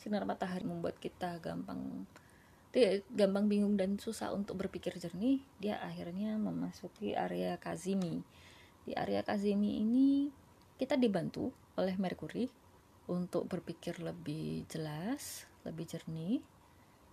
sinar 0.00 0.24
matahari 0.24 0.64
membuat 0.64 0.96
kita 0.96 1.36
gampang 1.44 2.08
dia 2.72 3.04
gampang 3.12 3.52
bingung 3.52 3.76
dan 3.76 4.00
susah 4.00 4.32
untuk 4.32 4.56
berpikir 4.56 4.96
jernih 4.96 5.44
dia 5.60 5.76
akhirnya 5.76 6.40
memasuki 6.40 7.12
area 7.12 7.60
Kazimi. 7.60 8.24
Di 8.88 8.96
area 8.96 9.20
Kazimi 9.20 9.84
ini 9.84 10.32
kita 10.80 10.96
dibantu 10.96 11.52
oleh 11.76 12.00
Merkuri 12.00 12.48
untuk 13.12 13.44
berpikir 13.44 14.00
lebih 14.00 14.64
jelas 14.72 15.44
lebih 15.68 15.84
jernih 15.84 16.40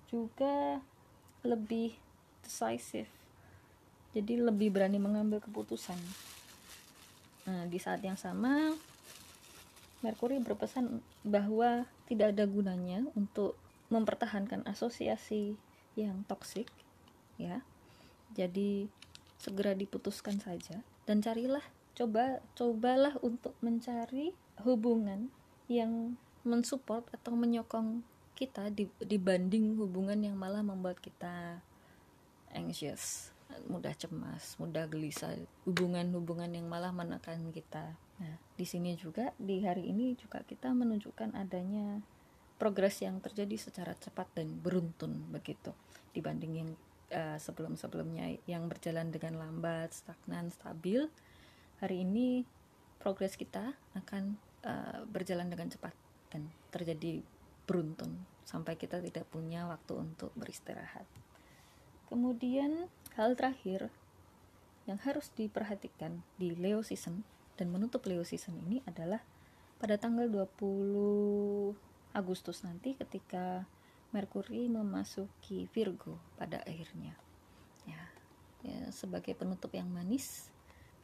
juga 0.07 0.79
lebih 1.43 1.95
decisive. 2.43 3.11
Jadi 4.15 4.39
lebih 4.39 4.71
berani 4.73 4.97
mengambil 4.97 5.43
keputusan. 5.43 5.99
Nah 7.47 7.63
di 7.67 7.79
saat 7.79 8.03
yang 8.03 8.19
sama 8.19 8.75
Merkuri 10.05 10.37
berpesan 10.37 11.01
bahwa 11.25 11.89
tidak 12.05 12.37
ada 12.37 12.45
gunanya 12.45 13.01
untuk 13.17 13.57
mempertahankan 13.89 14.61
asosiasi 14.69 15.57
yang 15.97 16.21
toksik 16.29 16.69
ya. 17.41 17.65
Jadi 18.37 18.85
segera 19.41 19.73
diputuskan 19.73 20.37
saja 20.37 20.85
dan 21.09 21.25
carilah 21.25 21.65
coba 21.97 22.45
cobalah 22.53 23.17
untuk 23.25 23.57
mencari 23.65 24.37
hubungan 24.61 25.33
yang 25.65 26.13
mensupport 26.45 27.01
atau 27.09 27.33
menyokong 27.33 28.05
kita 28.37 28.69
dibanding 29.01 29.73
hubungan 29.81 30.21
yang 30.21 30.37
malah 30.37 30.61
membuat 30.61 31.01
kita 31.01 31.57
anxious 32.53 33.33
mudah 33.65 33.95
cemas 33.97 34.53
mudah 34.61 34.85
gelisah. 34.85 35.33
Hubungan-hubungan 35.65 36.51
yang 36.53 36.69
malah 36.69 36.93
menekan 36.93 37.49
kita. 37.49 37.97
Nah 38.21 38.35
di 38.53 38.65
sini 38.67 38.93
juga 38.93 39.33
di 39.41 39.65
hari 39.65 39.89
ini 39.89 40.13
juga 40.13 40.45
kita 40.45 40.69
menunjukkan 40.71 41.33
adanya 41.33 42.03
progres 42.61 43.01
yang 43.01 43.21
terjadi 43.21 43.57
secara 43.57 43.97
cepat 43.97 44.29
dan 44.37 44.53
beruntun 44.61 45.25
begitu. 45.33 45.73
Dibanding 46.13 46.53
yang 46.53 46.69
uh, 47.13 47.37
sebelum-sebelumnya 47.39 48.41
yang 48.45 48.67
berjalan 48.67 49.09
dengan 49.09 49.41
lambat 49.41 49.93
stagnan 49.93 50.51
stabil 50.53 51.07
hari 51.77 52.01
ini 52.03 52.43
progres 52.97 53.37
kita 53.37 53.77
akan 53.93 54.35
uh, 54.65 55.05
berjalan 55.05 55.47
dengan 55.47 55.69
cepat 55.69 55.93
dan 56.33 56.49
terjadi 56.73 57.21
beruntun 57.67 58.23
sampai 58.47 58.79
kita 58.79 59.03
tidak 59.03 59.27
punya 59.27 59.67
waktu 59.67 59.99
untuk 59.99 60.31
beristirahat. 60.39 61.03
Kemudian 62.07 62.87
hal 63.19 63.35
terakhir 63.35 63.91
yang 64.87 64.95
harus 65.03 65.27
diperhatikan 65.35 66.23
di 66.39 66.55
Leo 66.55 66.79
season 66.79 67.27
dan 67.59 67.67
menutup 67.67 68.07
Leo 68.07 68.23
season 68.23 68.55
ini 68.63 68.79
adalah 68.87 69.19
pada 69.77 69.99
tanggal 69.99 70.31
20 70.31 71.75
Agustus 72.15 72.63
nanti 72.63 72.95
ketika 72.95 73.67
Merkuri 74.15 74.71
memasuki 74.71 75.67
Virgo 75.75 76.15
pada 76.39 76.63
akhirnya. 76.63 77.13
Ya, 77.83 78.01
ya 78.63 78.79
sebagai 78.95 79.35
penutup 79.35 79.75
yang 79.75 79.91
manis, 79.91 80.47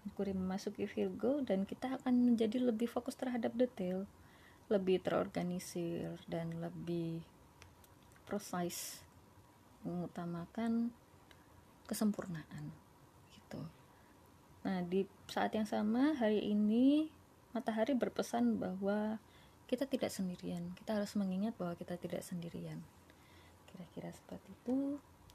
Merkuri 0.07 0.31
memasuki 0.31 0.87
Virgo 0.87 1.43
dan 1.43 1.67
kita 1.67 1.99
akan 1.99 2.23
menjadi 2.23 2.63
lebih 2.63 2.87
fokus 2.87 3.19
terhadap 3.19 3.51
detail 3.59 4.07
lebih 4.73 4.97
terorganisir 5.05 6.17
dan 6.25 6.57
lebih 6.57 7.21
precise 8.25 9.05
mengutamakan 9.85 10.89
kesempurnaan 11.85 12.73
gitu. 13.37 13.61
Nah, 14.63 14.81
di 14.81 15.05
saat 15.29 15.53
yang 15.53 15.67
sama 15.67 16.15
hari 16.17 16.41
ini 16.41 17.11
matahari 17.53 17.93
berpesan 17.93 18.57
bahwa 18.57 19.21
kita 19.69 19.85
tidak 19.85 20.09
sendirian. 20.09 20.73
Kita 20.73 20.97
harus 20.97 21.13
mengingat 21.19 21.53
bahwa 21.59 21.77
kita 21.77 21.99
tidak 21.99 22.25
sendirian. 22.25 22.81
Kira-kira 23.69 24.09
seperti 24.15 24.49
itu 24.49 24.77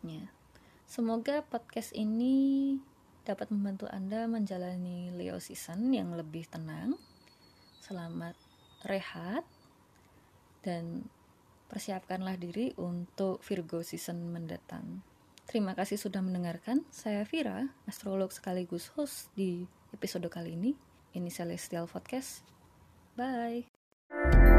ya. 0.02 0.26
Semoga 0.88 1.44
podcast 1.44 1.92
ini 1.92 2.76
dapat 3.28 3.52
membantu 3.52 3.84
Anda 3.92 4.24
menjalani 4.24 5.12
Leo 5.12 5.36
season 5.36 5.92
yang 5.92 6.16
lebih 6.16 6.48
tenang. 6.48 6.96
Selamat 7.84 8.47
rehat 8.86 9.42
dan 10.62 11.08
persiapkanlah 11.68 12.36
diri 12.40 12.72
untuk 12.78 13.42
Virgo 13.44 13.84
season 13.84 14.32
mendatang. 14.32 15.04
Terima 15.48 15.72
kasih 15.72 15.96
sudah 15.96 16.20
mendengarkan. 16.20 16.84
Saya 16.92 17.24
Vira, 17.24 17.72
astrolog 17.88 18.28
sekaligus 18.28 18.92
host 18.92 19.32
di 19.32 19.64
episode 19.96 20.28
kali 20.28 20.52
ini. 20.52 20.76
Ini 21.16 21.32
Celestial 21.32 21.88
Podcast. 21.88 22.44
Bye. 23.16 24.57